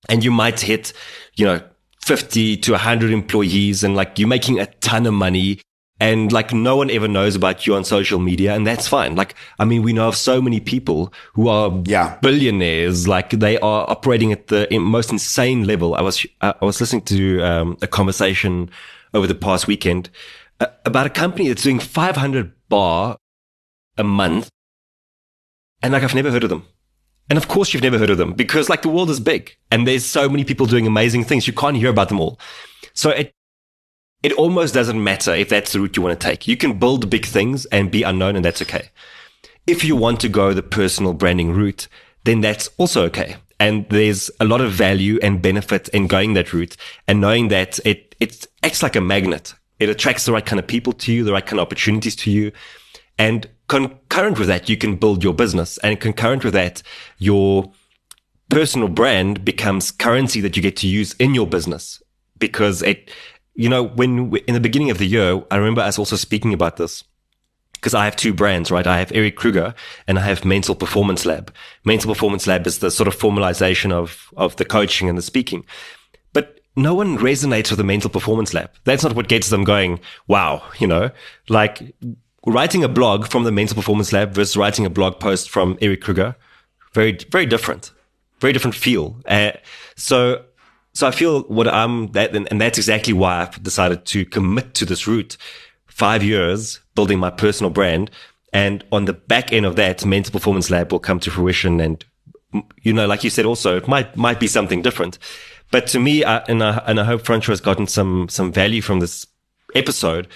and 0.08 0.24
you 0.24 0.30
might 0.30 0.60
hit, 0.60 0.94
you 1.34 1.44
know, 1.44 1.60
50 2.02 2.56
to 2.56 2.72
100 2.72 3.10
employees 3.10 3.84
and 3.84 3.96
like 3.96 4.18
you're 4.18 4.28
making 4.28 4.58
a 4.58 4.64
ton 4.64 5.04
of 5.04 5.12
money 5.12 5.60
and 6.00 6.32
like 6.32 6.54
no 6.54 6.74
one 6.74 6.90
ever 6.90 7.06
knows 7.06 7.36
about 7.36 7.66
you 7.66 7.74
on 7.74 7.84
social 7.84 8.18
media 8.18 8.54
and 8.54 8.66
that's 8.66 8.88
fine. 8.88 9.14
Like, 9.14 9.34
I 9.58 9.66
mean, 9.66 9.82
we 9.82 9.92
know 9.92 10.08
of 10.08 10.16
so 10.16 10.40
many 10.40 10.58
people 10.58 11.12
who 11.34 11.48
are 11.48 11.82
yeah. 11.84 12.16
billionaires, 12.22 13.06
like 13.06 13.28
they 13.28 13.58
are 13.58 13.84
operating 13.90 14.32
at 14.32 14.46
the 14.46 14.66
most 14.78 15.12
insane 15.12 15.66
level. 15.66 15.94
I 15.94 16.00
was, 16.00 16.24
I 16.40 16.54
was 16.62 16.80
listening 16.80 17.02
to 17.02 17.42
um, 17.42 17.76
a 17.82 17.86
conversation 17.86 18.70
over 19.12 19.26
the 19.26 19.34
past 19.34 19.66
weekend 19.66 20.08
about 20.84 21.06
a 21.06 21.10
company 21.10 21.48
that's 21.48 21.62
doing 21.62 21.78
500 21.78 22.52
bar 22.68 23.16
a 23.96 24.04
month. 24.04 24.48
And 25.82 25.92
like, 25.92 26.02
I've 26.02 26.14
never 26.14 26.30
heard 26.30 26.44
of 26.44 26.50
them. 26.50 26.66
And 27.30 27.36
of 27.36 27.46
course 27.46 27.72
you've 27.72 27.82
never 27.82 27.96
heard 27.96 28.10
of 28.10 28.18
them 28.18 28.32
because 28.32 28.68
like 28.68 28.82
the 28.82 28.88
world 28.88 29.08
is 29.08 29.20
big 29.20 29.56
and 29.70 29.86
there's 29.86 30.04
so 30.04 30.28
many 30.28 30.42
people 30.42 30.66
doing 30.66 30.86
amazing 30.86 31.22
things. 31.22 31.46
You 31.46 31.52
can't 31.52 31.76
hear 31.76 31.90
about 31.90 32.08
them 32.08 32.18
all. 32.18 32.40
So 32.92 33.10
it, 33.10 33.32
it 34.24 34.32
almost 34.32 34.74
doesn't 34.74 35.02
matter 35.02 35.32
if 35.32 35.48
that's 35.48 35.72
the 35.72 35.80
route 35.80 35.96
you 35.96 36.02
want 36.02 36.18
to 36.18 36.26
take. 36.26 36.48
You 36.48 36.56
can 36.56 36.78
build 36.80 37.08
big 37.08 37.24
things 37.24 37.66
and 37.66 37.88
be 37.88 38.02
unknown 38.02 38.34
and 38.34 38.44
that's 38.44 38.60
okay. 38.62 38.90
If 39.68 39.84
you 39.84 39.94
want 39.94 40.18
to 40.20 40.28
go 40.28 40.52
the 40.52 40.62
personal 40.62 41.12
branding 41.12 41.52
route, 41.52 41.86
then 42.24 42.40
that's 42.40 42.68
also 42.78 43.04
okay. 43.04 43.36
And 43.60 43.88
there's 43.90 44.28
a 44.40 44.44
lot 44.44 44.60
of 44.60 44.72
value 44.72 45.20
and 45.22 45.40
benefit 45.40 45.88
in 45.90 46.08
going 46.08 46.34
that 46.34 46.52
route 46.52 46.76
and 47.06 47.20
knowing 47.20 47.46
that 47.48 47.78
it, 47.86 48.16
it 48.18 48.48
acts 48.64 48.82
like 48.82 48.96
a 48.96 49.00
magnet. 49.00 49.54
It 49.80 49.88
attracts 49.88 50.26
the 50.26 50.32
right 50.32 50.44
kind 50.46 50.60
of 50.60 50.66
people 50.66 50.92
to 50.92 51.12
you, 51.12 51.24
the 51.24 51.32
right 51.32 51.44
kind 51.44 51.58
of 51.58 51.66
opportunities 51.66 52.14
to 52.16 52.30
you. 52.30 52.52
And 53.18 53.48
concurrent 53.68 54.38
with 54.38 54.48
that, 54.48 54.68
you 54.68 54.76
can 54.76 54.96
build 54.96 55.24
your 55.24 55.34
business 55.34 55.78
and 55.78 55.98
concurrent 55.98 56.44
with 56.44 56.54
that, 56.54 56.82
your 57.18 57.72
personal 58.50 58.88
brand 58.88 59.44
becomes 59.44 59.90
currency 59.90 60.40
that 60.40 60.56
you 60.56 60.62
get 60.62 60.76
to 60.76 60.86
use 60.88 61.14
in 61.14 61.34
your 61.34 61.46
business 61.46 62.02
because 62.38 62.82
it, 62.82 63.10
you 63.54 63.68
know, 63.68 63.82
when 63.82 64.34
in 64.48 64.54
the 64.54 64.60
beginning 64.60 64.90
of 64.90 64.98
the 64.98 65.06
year, 65.06 65.42
I 65.50 65.56
remember 65.56 65.80
us 65.80 65.98
also 65.98 66.16
speaking 66.16 66.52
about 66.52 66.76
this 66.76 67.04
because 67.72 67.94
I 67.94 68.04
have 68.04 68.16
two 68.16 68.34
brands, 68.34 68.70
right? 68.70 68.86
I 68.86 68.98
have 68.98 69.12
Eric 69.12 69.36
Kruger 69.36 69.74
and 70.06 70.18
I 70.18 70.22
have 70.22 70.44
Mental 70.44 70.74
Performance 70.74 71.24
Lab. 71.24 71.54
Mental 71.84 72.12
Performance 72.12 72.46
Lab 72.46 72.66
is 72.66 72.78
the 72.78 72.90
sort 72.90 73.08
of 73.08 73.16
formalization 73.16 73.92
of, 73.92 74.28
of 74.36 74.56
the 74.56 74.64
coaching 74.66 75.08
and 75.08 75.16
the 75.16 75.22
speaking. 75.22 75.64
No 76.76 76.94
one 76.94 77.18
resonates 77.18 77.70
with 77.70 77.78
the 77.78 77.84
Mental 77.84 78.10
Performance 78.10 78.54
Lab. 78.54 78.70
That's 78.84 79.02
not 79.02 79.14
what 79.14 79.28
gets 79.28 79.50
them 79.50 79.64
going. 79.64 80.00
Wow. 80.28 80.62
You 80.78 80.86
know, 80.86 81.10
like 81.48 81.94
writing 82.46 82.84
a 82.84 82.88
blog 82.88 83.26
from 83.26 83.44
the 83.44 83.52
Mental 83.52 83.74
Performance 83.74 84.12
Lab 84.12 84.32
versus 84.32 84.56
writing 84.56 84.86
a 84.86 84.90
blog 84.90 85.20
post 85.20 85.50
from 85.50 85.76
Eric 85.80 86.02
Kruger. 86.02 86.36
Very, 86.92 87.18
very 87.30 87.46
different, 87.46 87.92
very 88.40 88.52
different 88.52 88.74
feel. 88.74 89.20
Uh, 89.26 89.52
so 89.96 90.44
so 90.92 91.06
I 91.06 91.12
feel 91.12 91.42
what 91.42 91.68
I'm 91.68 92.08
that, 92.12 92.34
and 92.34 92.60
that's 92.60 92.78
exactly 92.78 93.12
why 93.12 93.42
I've 93.42 93.62
decided 93.62 94.04
to 94.06 94.24
commit 94.24 94.74
to 94.74 94.84
this 94.84 95.06
route. 95.06 95.36
Five 95.86 96.22
years 96.22 96.80
building 96.94 97.18
my 97.18 97.30
personal 97.30 97.70
brand. 97.70 98.10
And 98.52 98.84
on 98.90 99.04
the 99.04 99.12
back 99.12 99.52
end 99.52 99.66
of 99.66 99.76
that, 99.76 100.04
mental 100.04 100.32
performance 100.32 100.70
lab 100.70 100.90
will 100.90 100.98
come 100.98 101.20
to 101.20 101.30
fruition. 101.30 101.80
And, 101.80 102.04
you 102.82 102.92
know, 102.92 103.06
like 103.06 103.22
you 103.22 103.30
said, 103.30 103.46
also 103.46 103.76
it 103.76 103.86
might, 103.86 104.16
might 104.16 104.40
be 104.40 104.48
something 104.48 104.82
different. 104.82 105.18
But 105.70 105.86
to 105.88 106.00
me, 106.00 106.24
I, 106.24 106.38
and 106.48 106.62
I, 106.62 106.82
and 106.86 106.98
I 107.00 107.04
hope 107.04 107.22
Francois 107.22 107.52
has 107.52 107.60
gotten 107.60 107.86
some, 107.86 108.28
some 108.28 108.52
value 108.52 108.82
from 108.82 109.00
this 109.00 109.26
episode. 109.74 110.28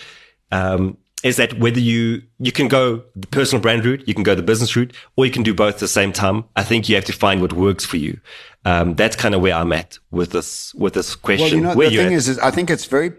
Um, 0.52 0.98
is 1.24 1.36
that 1.36 1.58
whether 1.58 1.80
you 1.80 2.22
you 2.38 2.52
can 2.52 2.68
go 2.68 3.02
the 3.16 3.26
personal 3.26 3.60
brand 3.60 3.84
route, 3.84 4.06
you 4.06 4.12
can 4.12 4.22
go 4.22 4.34
the 4.34 4.42
business 4.42 4.76
route, 4.76 4.92
or 5.16 5.24
you 5.24 5.32
can 5.32 5.42
do 5.42 5.54
both 5.54 5.74
at 5.74 5.80
the 5.80 5.88
same 5.88 6.12
time. 6.12 6.44
I 6.54 6.62
think 6.62 6.88
you 6.88 6.94
have 6.96 7.06
to 7.06 7.14
find 7.14 7.40
what 7.40 7.54
works 7.54 7.84
for 7.84 7.96
you. 7.96 8.20
Um, 8.66 8.94
that's 8.94 9.16
kind 9.16 9.34
of 9.34 9.40
where 9.40 9.54
I'm 9.54 9.72
at 9.72 9.98
with 10.10 10.32
this 10.32 10.74
with 10.74 10.92
this 10.92 11.16
question. 11.16 11.64
Well, 11.64 11.90
you 11.90 11.96
know, 11.96 11.96
the 11.96 11.96
thing 11.96 12.12
is, 12.12 12.28
is, 12.28 12.38
I 12.38 12.50
think 12.50 12.70
it's 12.70 12.84
very. 12.84 13.12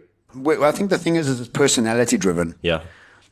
I 0.48 0.72
think 0.72 0.92
the 0.92 1.00
thing 1.00 1.16
is, 1.16 1.28
is 1.28 1.40
it's 1.40 1.50
personality 1.50 2.18
driven. 2.18 2.56
Yeah. 2.62 2.84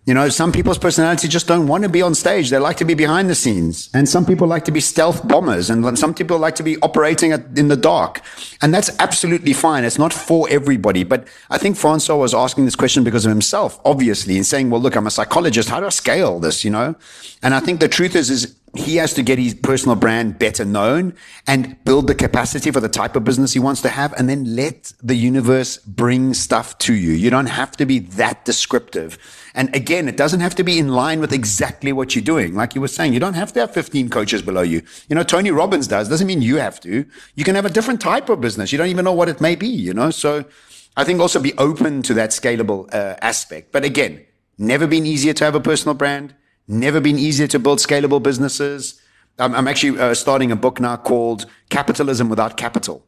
You 0.06 0.14
know, 0.14 0.28
some 0.28 0.52
people's 0.52 0.78
personality 0.78 1.30
just 1.30 1.48
don't 1.48 1.66
want 1.68 1.84
to 1.84 1.90
be 1.90 2.02
on 2.02 2.14
stage. 2.14 2.50
They 2.50 2.58
like 2.58 2.76
to 2.78 2.86
be 2.86 2.94
behind 2.94 3.30
the 3.30 3.36
scenes. 3.36 3.90
And 3.94 4.08
some 4.10 4.26
people 4.26 4.48
like 4.48 4.66
to 4.66 4.72
be 4.72 4.82
stealth 4.82 5.26
bombers. 5.26 5.70
And 5.70 5.98
some 5.98 6.14
people 6.14 6.38
like 6.38 6.56
to 6.56 6.64
be 6.64 6.78
operating 6.82 7.32
at, 7.32 7.58
in 7.58 7.70
the 7.70 7.78
dark. 7.78 8.20
And 8.62 8.74
that's 8.74 8.92
absolutely 9.00 9.54
fine. 9.54 9.86
It's 9.86 9.98
not 9.98 10.12
for 10.12 10.50
everybody. 10.50 11.06
But 11.06 11.26
I 11.50 11.58
think 11.58 11.78
Francois 11.78 12.18
was 12.18 12.34
asking 12.34 12.66
this 12.66 12.76
question 12.76 13.06
because 13.06 13.26
of 13.26 13.30
himself, 13.30 13.80
obviously, 13.86 14.36
and 14.36 14.46
saying, 14.46 14.70
well, 14.70 14.82
look, 14.82 14.98
I'm 14.98 15.08
a 15.08 15.12
psychologist. 15.12 15.70
How 15.70 15.80
do 15.80 15.86
I 15.86 15.90
scale 15.90 16.42
this? 16.42 16.66
You 16.66 16.72
know? 16.72 16.96
And 17.42 17.54
I 17.54 17.62
think 17.62 17.80
the 17.80 17.88
truth 17.88 18.14
is, 18.18 18.30
is 18.30 18.56
he 18.76 18.96
has 18.96 19.14
to 19.14 19.22
get 19.22 19.38
his 19.38 19.54
personal 19.54 19.96
brand 19.96 20.40
better 20.40 20.66
known 20.66 21.14
and 21.46 21.82
build 21.84 22.08
the 22.08 22.16
capacity 22.16 22.72
for 22.72 22.80
the 22.80 22.90
type 22.90 23.16
of 23.16 23.24
business 23.24 23.54
he 23.54 23.60
wants 23.60 23.82
to 23.82 23.90
have 23.90 24.14
and 24.14 24.28
then 24.28 24.56
let 24.56 24.92
the 25.04 25.14
universe 25.14 25.78
bring 25.78 26.34
stuff 26.34 26.76
to 26.80 26.94
you. 26.94 27.12
You 27.12 27.30
don't 27.30 27.46
have 27.46 27.78
to 27.78 27.86
be 27.86 28.00
that 28.00 28.46
descriptive. 28.46 29.20
And 29.54 29.74
again, 29.76 30.08
it 30.08 30.18
doesn't 30.18 30.40
have 30.40 30.56
to 30.56 30.64
be 30.64 30.80
in 30.80 30.88
line 30.88 31.20
with 31.20 31.32
exactly 31.32 31.94
what 31.94 32.16
you're 32.16 32.24
doing. 32.24 32.56
Like 32.56 32.74
you 32.74 32.82
were 32.82 32.88
saying, 32.88 33.14
you 33.14 33.20
don't 33.20 33.36
have 33.36 33.54
to 33.54 33.60
have 33.60 33.72
15 33.72 34.10
coaches 34.10 34.42
below 34.42 34.64
you. 34.64 34.82
You 35.08 35.16
know, 35.16 35.24
Tony 35.24 35.52
Robbins 35.52 35.88
does. 35.88 36.10
Doesn't 36.10 36.26
mean 36.26 36.42
you 36.42 36.58
have 36.58 36.80
to. 36.80 37.06
You 37.36 37.44
can 37.44 37.54
have 37.54 37.66
a 37.66 37.70
different 37.70 38.02
type 38.02 38.28
of 38.30 38.42
business. 38.42 38.72
You 38.72 38.80
don't 38.80 38.90
even 38.90 39.06
know 39.06 39.14
what 39.14 39.30
it 39.30 39.40
may 39.40 39.56
be, 39.56 39.68
you 39.68 39.94
know? 39.94 40.10
So 40.10 40.46
I 40.98 41.04
think 41.04 41.20
also 41.20 41.40
be 41.40 41.56
open 41.60 42.02
to 42.04 42.16
that 42.16 42.32
scalable 42.32 42.92
uh, 42.92 43.18
aspect. 43.22 43.72
But 43.72 43.84
again, 43.84 44.26
never 44.58 44.88
been 44.88 45.06
easier 45.06 45.34
to 45.34 45.44
have 45.44 45.54
a 45.54 45.60
personal 45.60 45.94
brand 45.94 46.34
Never 46.68 47.02
been 47.02 47.20
easier 47.20 47.48
to 47.48 47.60
build 47.60 47.80
scalable 47.80 48.22
businesses. 48.22 49.02
I'm, 49.38 49.54
I'm 49.54 49.68
actually 49.68 50.00
uh, 50.00 50.14
starting 50.14 50.52
a 50.52 50.56
book 50.56 50.80
now 50.80 50.96
called 50.96 51.46
Capitalism 51.70 52.30
Without 52.30 52.58
Capital. 52.58 53.06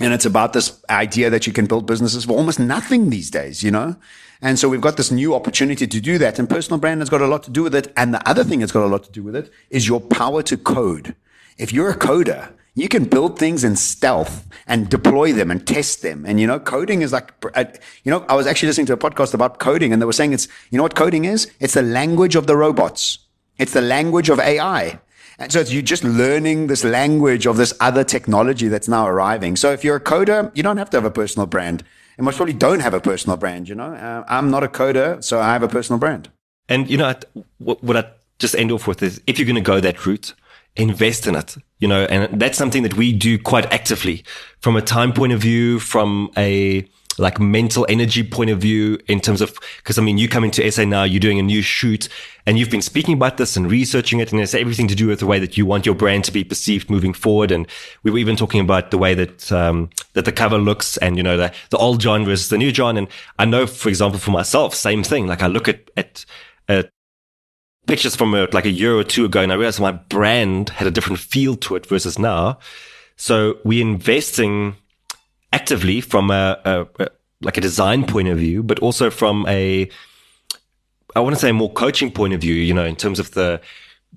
And 0.00 0.12
it's 0.12 0.26
about 0.26 0.52
this 0.52 0.80
idea 0.88 1.28
that 1.30 1.46
you 1.46 1.52
can 1.52 1.66
build 1.66 1.86
businesses 1.86 2.24
for 2.24 2.34
almost 2.34 2.60
nothing 2.60 3.10
these 3.10 3.30
days, 3.30 3.64
you 3.64 3.70
know? 3.72 3.96
And 4.40 4.56
so 4.56 4.68
we've 4.68 4.80
got 4.80 4.96
this 4.96 5.10
new 5.10 5.34
opportunity 5.34 5.88
to 5.88 6.00
do 6.00 6.18
that. 6.18 6.38
And 6.38 6.48
personal 6.48 6.78
brand 6.78 7.00
has 7.00 7.10
got 7.10 7.20
a 7.20 7.26
lot 7.26 7.42
to 7.44 7.50
do 7.50 7.64
with 7.64 7.74
it. 7.74 7.92
And 7.96 8.14
the 8.14 8.28
other 8.28 8.44
thing 8.44 8.60
that's 8.60 8.70
got 8.70 8.84
a 8.84 8.86
lot 8.86 9.02
to 9.04 9.10
do 9.10 9.24
with 9.24 9.34
it 9.34 9.50
is 9.70 9.88
your 9.88 10.00
power 10.00 10.42
to 10.44 10.56
code. 10.56 11.16
If 11.56 11.72
you're 11.72 11.90
a 11.90 11.98
coder, 11.98 12.52
you 12.80 12.88
can 12.88 13.04
build 13.04 13.38
things 13.38 13.64
in 13.64 13.76
stealth 13.76 14.46
and 14.66 14.88
deploy 14.88 15.32
them 15.32 15.50
and 15.50 15.66
test 15.66 16.02
them. 16.02 16.24
And, 16.26 16.38
you 16.38 16.46
know, 16.46 16.60
coding 16.60 17.02
is 17.02 17.12
like, 17.12 17.32
uh, 17.54 17.64
you 18.04 18.10
know, 18.10 18.24
I 18.28 18.34
was 18.34 18.46
actually 18.46 18.68
listening 18.68 18.86
to 18.86 18.92
a 18.92 18.98
podcast 18.98 19.34
about 19.34 19.58
coding 19.58 19.92
and 19.92 20.00
they 20.00 20.06
were 20.06 20.12
saying 20.12 20.32
it's, 20.32 20.48
you 20.70 20.76
know 20.76 20.82
what 20.82 20.94
coding 20.94 21.24
is? 21.24 21.50
It's 21.60 21.74
the 21.74 21.82
language 21.82 22.36
of 22.36 22.46
the 22.46 22.56
robots. 22.56 23.18
It's 23.58 23.72
the 23.72 23.80
language 23.80 24.28
of 24.28 24.38
AI. 24.38 25.00
And 25.38 25.52
so 25.52 25.60
you're 25.60 25.82
just 25.82 26.04
learning 26.04 26.66
this 26.66 26.84
language 26.84 27.46
of 27.46 27.56
this 27.56 27.72
other 27.80 28.04
technology 28.04 28.68
that's 28.68 28.88
now 28.88 29.06
arriving. 29.06 29.56
So 29.56 29.72
if 29.72 29.84
you're 29.84 29.96
a 29.96 30.00
coder, 30.00 30.50
you 30.54 30.62
don't 30.62 30.78
have 30.78 30.90
to 30.90 30.96
have 30.96 31.04
a 31.04 31.10
personal 31.10 31.46
brand. 31.46 31.84
And 32.16 32.24
most 32.24 32.36
probably 32.36 32.54
don't 32.54 32.80
have 32.80 32.94
a 32.94 33.00
personal 33.00 33.36
brand, 33.36 33.68
you 33.68 33.76
know? 33.76 33.94
Uh, 33.94 34.24
I'm 34.28 34.50
not 34.50 34.64
a 34.64 34.68
coder, 34.68 35.22
so 35.22 35.40
I 35.40 35.52
have 35.52 35.62
a 35.62 35.68
personal 35.68 36.00
brand. 36.00 36.30
And, 36.68 36.90
you 36.90 36.96
know, 36.96 37.14
what, 37.58 37.82
what 37.84 37.96
I 37.96 38.10
just 38.40 38.56
end 38.56 38.72
off 38.72 38.88
with 38.88 39.02
is 39.02 39.20
if 39.28 39.38
you're 39.38 39.46
going 39.46 39.54
to 39.54 39.60
go 39.60 39.78
that 39.78 40.04
route, 40.04 40.34
invest 40.78 41.26
in 41.26 41.34
it, 41.34 41.56
you 41.78 41.88
know, 41.88 42.04
and 42.04 42.40
that's 42.40 42.56
something 42.56 42.82
that 42.84 42.96
we 42.96 43.12
do 43.12 43.38
quite 43.38 43.70
actively 43.72 44.24
from 44.60 44.76
a 44.76 44.82
time 44.82 45.12
point 45.12 45.32
of 45.32 45.40
view, 45.40 45.80
from 45.80 46.30
a 46.36 46.88
like 47.18 47.40
mental 47.40 47.84
energy 47.88 48.22
point 48.22 48.48
of 48.48 48.60
view 48.60 48.96
in 49.08 49.20
terms 49.20 49.40
of, 49.40 49.58
cause 49.82 49.98
I 49.98 50.02
mean, 50.02 50.18
you 50.18 50.28
come 50.28 50.44
into 50.44 50.70
SA 50.70 50.84
now, 50.84 51.02
you're 51.02 51.18
doing 51.18 51.40
a 51.40 51.42
new 51.42 51.62
shoot 51.62 52.08
and 52.46 52.58
you've 52.58 52.70
been 52.70 52.80
speaking 52.80 53.14
about 53.14 53.38
this 53.38 53.56
and 53.56 53.68
researching 53.68 54.20
it 54.20 54.30
and 54.30 54.40
it's 54.40 54.54
everything 54.54 54.86
to 54.86 54.94
do 54.94 55.08
with 55.08 55.18
the 55.18 55.26
way 55.26 55.40
that 55.40 55.56
you 55.56 55.66
want 55.66 55.84
your 55.84 55.96
brand 55.96 56.24
to 56.26 56.32
be 56.32 56.44
perceived 56.44 56.88
moving 56.88 57.12
forward. 57.12 57.50
And 57.50 57.66
we 58.04 58.12
were 58.12 58.18
even 58.18 58.36
talking 58.36 58.60
about 58.60 58.92
the 58.92 58.98
way 58.98 59.14
that, 59.14 59.50
um, 59.50 59.90
that 60.12 60.26
the 60.26 60.32
cover 60.32 60.58
looks 60.58 60.96
and, 60.98 61.16
you 61.16 61.22
know, 61.24 61.36
the, 61.36 61.52
the 61.70 61.76
old 61.76 62.00
John 62.00 62.24
versus 62.24 62.50
the 62.50 62.58
new 62.58 62.70
John. 62.70 62.96
And 62.96 63.08
I 63.38 63.44
know, 63.44 63.66
for 63.66 63.88
example, 63.88 64.20
for 64.20 64.30
myself, 64.30 64.74
same 64.74 65.02
thing. 65.02 65.26
Like 65.26 65.42
I 65.42 65.48
look 65.48 65.68
at, 65.68 65.90
at, 65.96 66.24
at 66.68 66.90
pictures 67.88 68.14
from 68.14 68.34
a, 68.34 68.46
like 68.52 68.66
a 68.66 68.70
year 68.70 68.94
or 68.94 69.02
two 69.02 69.24
ago 69.24 69.40
and 69.40 69.50
I 69.50 69.56
realized 69.56 69.80
my 69.80 69.92
brand 69.92 70.70
had 70.70 70.86
a 70.86 70.90
different 70.90 71.18
feel 71.18 71.56
to 71.56 71.74
it 71.74 71.86
versus 71.86 72.18
now. 72.18 72.58
So 73.16 73.58
we're 73.64 73.84
investing 73.84 74.76
actively 75.52 76.00
from 76.00 76.30
a, 76.30 76.60
a, 76.64 76.86
a 77.00 77.08
like 77.40 77.56
a 77.56 77.60
design 77.60 78.04
point 78.04 78.28
of 78.28 78.38
view, 78.38 78.62
but 78.62 78.78
also 78.80 79.10
from 79.10 79.46
a, 79.48 79.88
I 81.14 81.20
want 81.20 81.34
to 81.34 81.40
say 81.40 81.50
a 81.50 81.52
more 81.52 81.72
coaching 81.72 82.10
point 82.10 82.34
of 82.34 82.40
view, 82.40 82.54
you 82.54 82.74
know, 82.74 82.84
in 82.84 82.96
terms 82.96 83.18
of 83.18 83.32
the, 83.32 83.60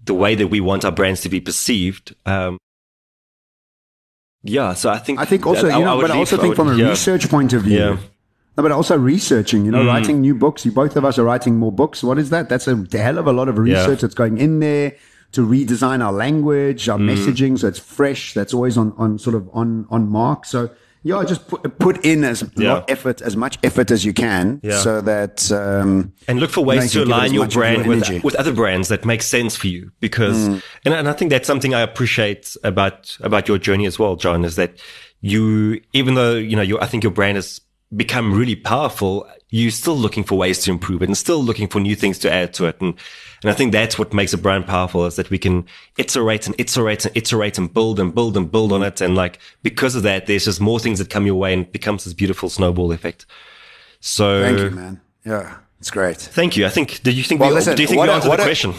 the 0.05 0.13
way 0.13 0.35
that 0.35 0.47
we 0.47 0.59
want 0.59 0.85
our 0.85 0.91
brands 0.91 1.21
to 1.21 1.29
be 1.29 1.39
perceived. 1.39 2.15
Um, 2.25 2.57
yeah, 4.43 4.73
so 4.73 4.89
I 4.89 4.97
think 4.97 5.19
I 5.19 5.25
think 5.25 5.45
also, 5.45 5.67
you 5.67 5.85
know, 5.85 5.99
I 5.99 6.01
but 6.01 6.11
I 6.11 6.17
also 6.17 6.37
think 6.37 6.55
from 6.55 6.69
a 6.69 6.75
yeah. 6.75 6.89
research 6.89 7.29
point 7.29 7.53
of 7.53 7.63
view, 7.63 7.77
yeah. 7.77 7.97
No, 8.57 8.63
but 8.63 8.71
also 8.71 8.97
researching, 8.97 9.65
you 9.65 9.71
know, 9.71 9.83
mm. 9.83 9.87
writing 9.87 10.19
new 10.19 10.35
books. 10.35 10.65
You 10.65 10.71
both 10.71 10.97
of 10.97 11.05
us 11.05 11.17
are 11.17 11.23
writing 11.23 11.55
more 11.55 11.71
books. 11.71 12.03
What 12.03 12.17
is 12.17 12.31
that? 12.31 12.49
That's 12.49 12.67
a 12.67 12.85
hell 12.91 13.17
of 13.17 13.27
a 13.27 13.31
lot 13.31 13.47
of 13.47 13.57
research 13.57 13.87
yeah. 13.87 14.01
that's 14.01 14.13
going 14.13 14.37
in 14.37 14.59
there 14.59 14.95
to 15.31 15.47
redesign 15.47 16.03
our 16.03 16.11
language, 16.11 16.89
our 16.89 16.97
mm. 16.97 17.15
messaging, 17.15 17.57
so 17.57 17.67
it's 17.67 17.79
fresh. 17.79 18.33
That's 18.33 18.53
always 18.53 18.77
on, 18.77 18.93
on 18.97 19.17
sort 19.17 19.35
of 19.35 19.49
on 19.53 19.87
on 19.89 20.09
mark. 20.09 20.45
So 20.45 20.69
yeah, 21.03 21.23
just 21.23 21.47
put 21.47 21.79
put 21.79 22.05
in 22.05 22.23
as 22.23 22.43
yeah. 22.57 22.83
effort, 22.87 23.21
as 23.21 23.35
much 23.35 23.57
effort 23.63 23.89
as 23.89 24.05
you 24.05 24.13
can, 24.13 24.59
yeah. 24.61 24.79
so 24.79 25.01
that 25.01 25.51
um, 25.51 26.13
and 26.27 26.39
look 26.39 26.51
for 26.51 26.63
ways 26.63 26.91
to 26.91 27.03
align 27.03 27.33
your 27.33 27.47
brand 27.47 27.85
your 27.85 27.95
with 27.95 28.23
with 28.23 28.35
other 28.35 28.53
brands 28.53 28.89
that 28.89 29.03
make 29.03 29.23
sense 29.23 29.55
for 29.55 29.67
you. 29.67 29.91
Because 29.99 30.37
mm. 30.37 30.61
and 30.85 30.93
and 30.93 31.09
I 31.09 31.13
think 31.13 31.31
that's 31.31 31.47
something 31.47 31.73
I 31.73 31.81
appreciate 31.81 32.55
about 32.63 33.17
about 33.21 33.47
your 33.47 33.57
journey 33.57 33.85
as 33.85 33.97
well, 33.97 34.15
John, 34.15 34.45
is 34.45 34.57
that 34.57 34.79
you 35.21 35.81
even 35.93 36.13
though 36.13 36.35
you 36.35 36.55
know 36.55 36.61
your 36.61 36.83
I 36.83 36.87
think 36.87 37.03
your 37.03 37.13
brand 37.13 37.37
is 37.37 37.61
become 37.95 38.33
really 38.33 38.55
powerful, 38.55 39.27
you're 39.49 39.71
still 39.71 39.97
looking 39.97 40.23
for 40.23 40.37
ways 40.37 40.59
to 40.63 40.71
improve 40.71 41.01
it 41.01 41.09
and 41.09 41.17
still 41.17 41.43
looking 41.43 41.67
for 41.67 41.79
new 41.79 41.95
things 41.95 42.17
to 42.19 42.31
add 42.31 42.53
to 42.53 42.65
it. 42.65 42.79
And, 42.79 42.93
and 43.41 43.51
I 43.51 43.53
think 43.53 43.71
that's 43.71 43.99
what 43.99 44.13
makes 44.13 44.33
a 44.33 44.37
brand 44.37 44.65
powerful 44.65 45.05
is 45.05 45.17
that 45.17 45.29
we 45.29 45.37
can 45.37 45.65
iterate 45.97 46.47
and 46.47 46.55
iterate 46.57 47.05
and 47.05 47.17
iterate 47.17 47.57
and 47.57 47.73
build 47.73 47.99
and 47.99 48.15
build 48.15 48.37
and 48.37 48.49
build 48.49 48.71
on 48.71 48.83
it. 48.83 49.01
And 49.01 49.15
like, 49.15 49.39
because 49.61 49.95
of 49.95 50.03
that, 50.03 50.27
there's 50.27 50.45
just 50.45 50.61
more 50.61 50.79
things 50.79 50.99
that 50.99 51.09
come 51.09 51.25
your 51.25 51.35
way 51.35 51.53
and 51.53 51.63
it 51.63 51.73
becomes 51.73 52.05
this 52.05 52.13
beautiful 52.13 52.49
snowball 52.49 52.91
effect. 52.91 53.25
So 53.99 54.41
thank 54.41 54.59
you, 54.59 54.69
man. 54.71 55.01
Yeah. 55.25 55.57
It's 55.79 55.89
great. 55.89 56.17
Thank 56.17 56.55
you. 56.57 56.67
I 56.67 56.69
think, 56.69 57.01
did 57.01 57.15
you 57.15 57.23
think, 57.23 57.41
well, 57.41 57.49
we, 57.49 57.55
listen, 57.55 57.75
do 57.75 57.81
you 57.81 57.87
think 57.87 58.01
we 58.01 58.07
answered 58.07 58.29
the 58.29 58.35
question? 58.37 58.73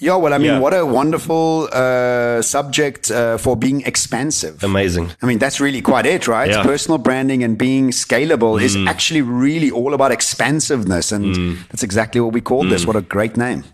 Yeah, 0.00 0.14
well, 0.14 0.32
I 0.32 0.38
mean, 0.38 0.46
yeah. 0.46 0.58
what 0.60 0.72
a 0.74 0.86
wonderful 0.86 1.68
uh, 1.72 2.40
subject 2.40 3.10
uh, 3.10 3.36
for 3.36 3.56
being 3.56 3.82
expansive. 3.82 4.62
Amazing. 4.62 5.10
I 5.20 5.26
mean, 5.26 5.38
that's 5.38 5.60
really 5.60 5.82
quite 5.82 6.06
it, 6.06 6.28
right? 6.28 6.50
Yeah. 6.50 6.62
Personal 6.62 6.98
branding 6.98 7.42
and 7.42 7.58
being 7.58 7.90
scalable 7.90 8.60
mm. 8.60 8.62
is 8.62 8.76
actually 8.86 9.22
really 9.22 9.72
all 9.72 9.94
about 9.94 10.12
expansiveness. 10.12 11.10
And 11.10 11.34
mm. 11.34 11.68
that's 11.68 11.82
exactly 11.82 12.20
what 12.20 12.32
we 12.32 12.40
call 12.40 12.64
mm. 12.64 12.70
this. 12.70 12.86
What 12.86 12.94
a 12.94 13.00
great 13.00 13.36
name. 13.36 13.64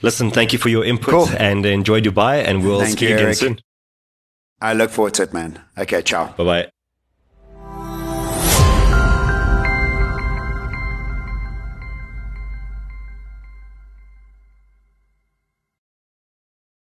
Listen, 0.00 0.30
thank 0.30 0.54
you 0.54 0.58
for 0.58 0.70
your 0.70 0.84
input 0.84 1.10
cool. 1.10 1.28
and 1.36 1.66
enjoy 1.66 2.00
Dubai. 2.00 2.42
And 2.44 2.64
we'll 2.64 2.80
thank 2.80 2.96
speak 2.96 3.10
you, 3.10 3.16
again 3.16 3.34
soon. 3.34 3.60
I 4.62 4.72
look 4.72 4.90
forward 4.90 5.14
to 5.14 5.24
it, 5.24 5.34
man. 5.34 5.60
Okay, 5.76 6.00
ciao. 6.00 6.32
Bye 6.32 6.44
bye. 6.44 6.70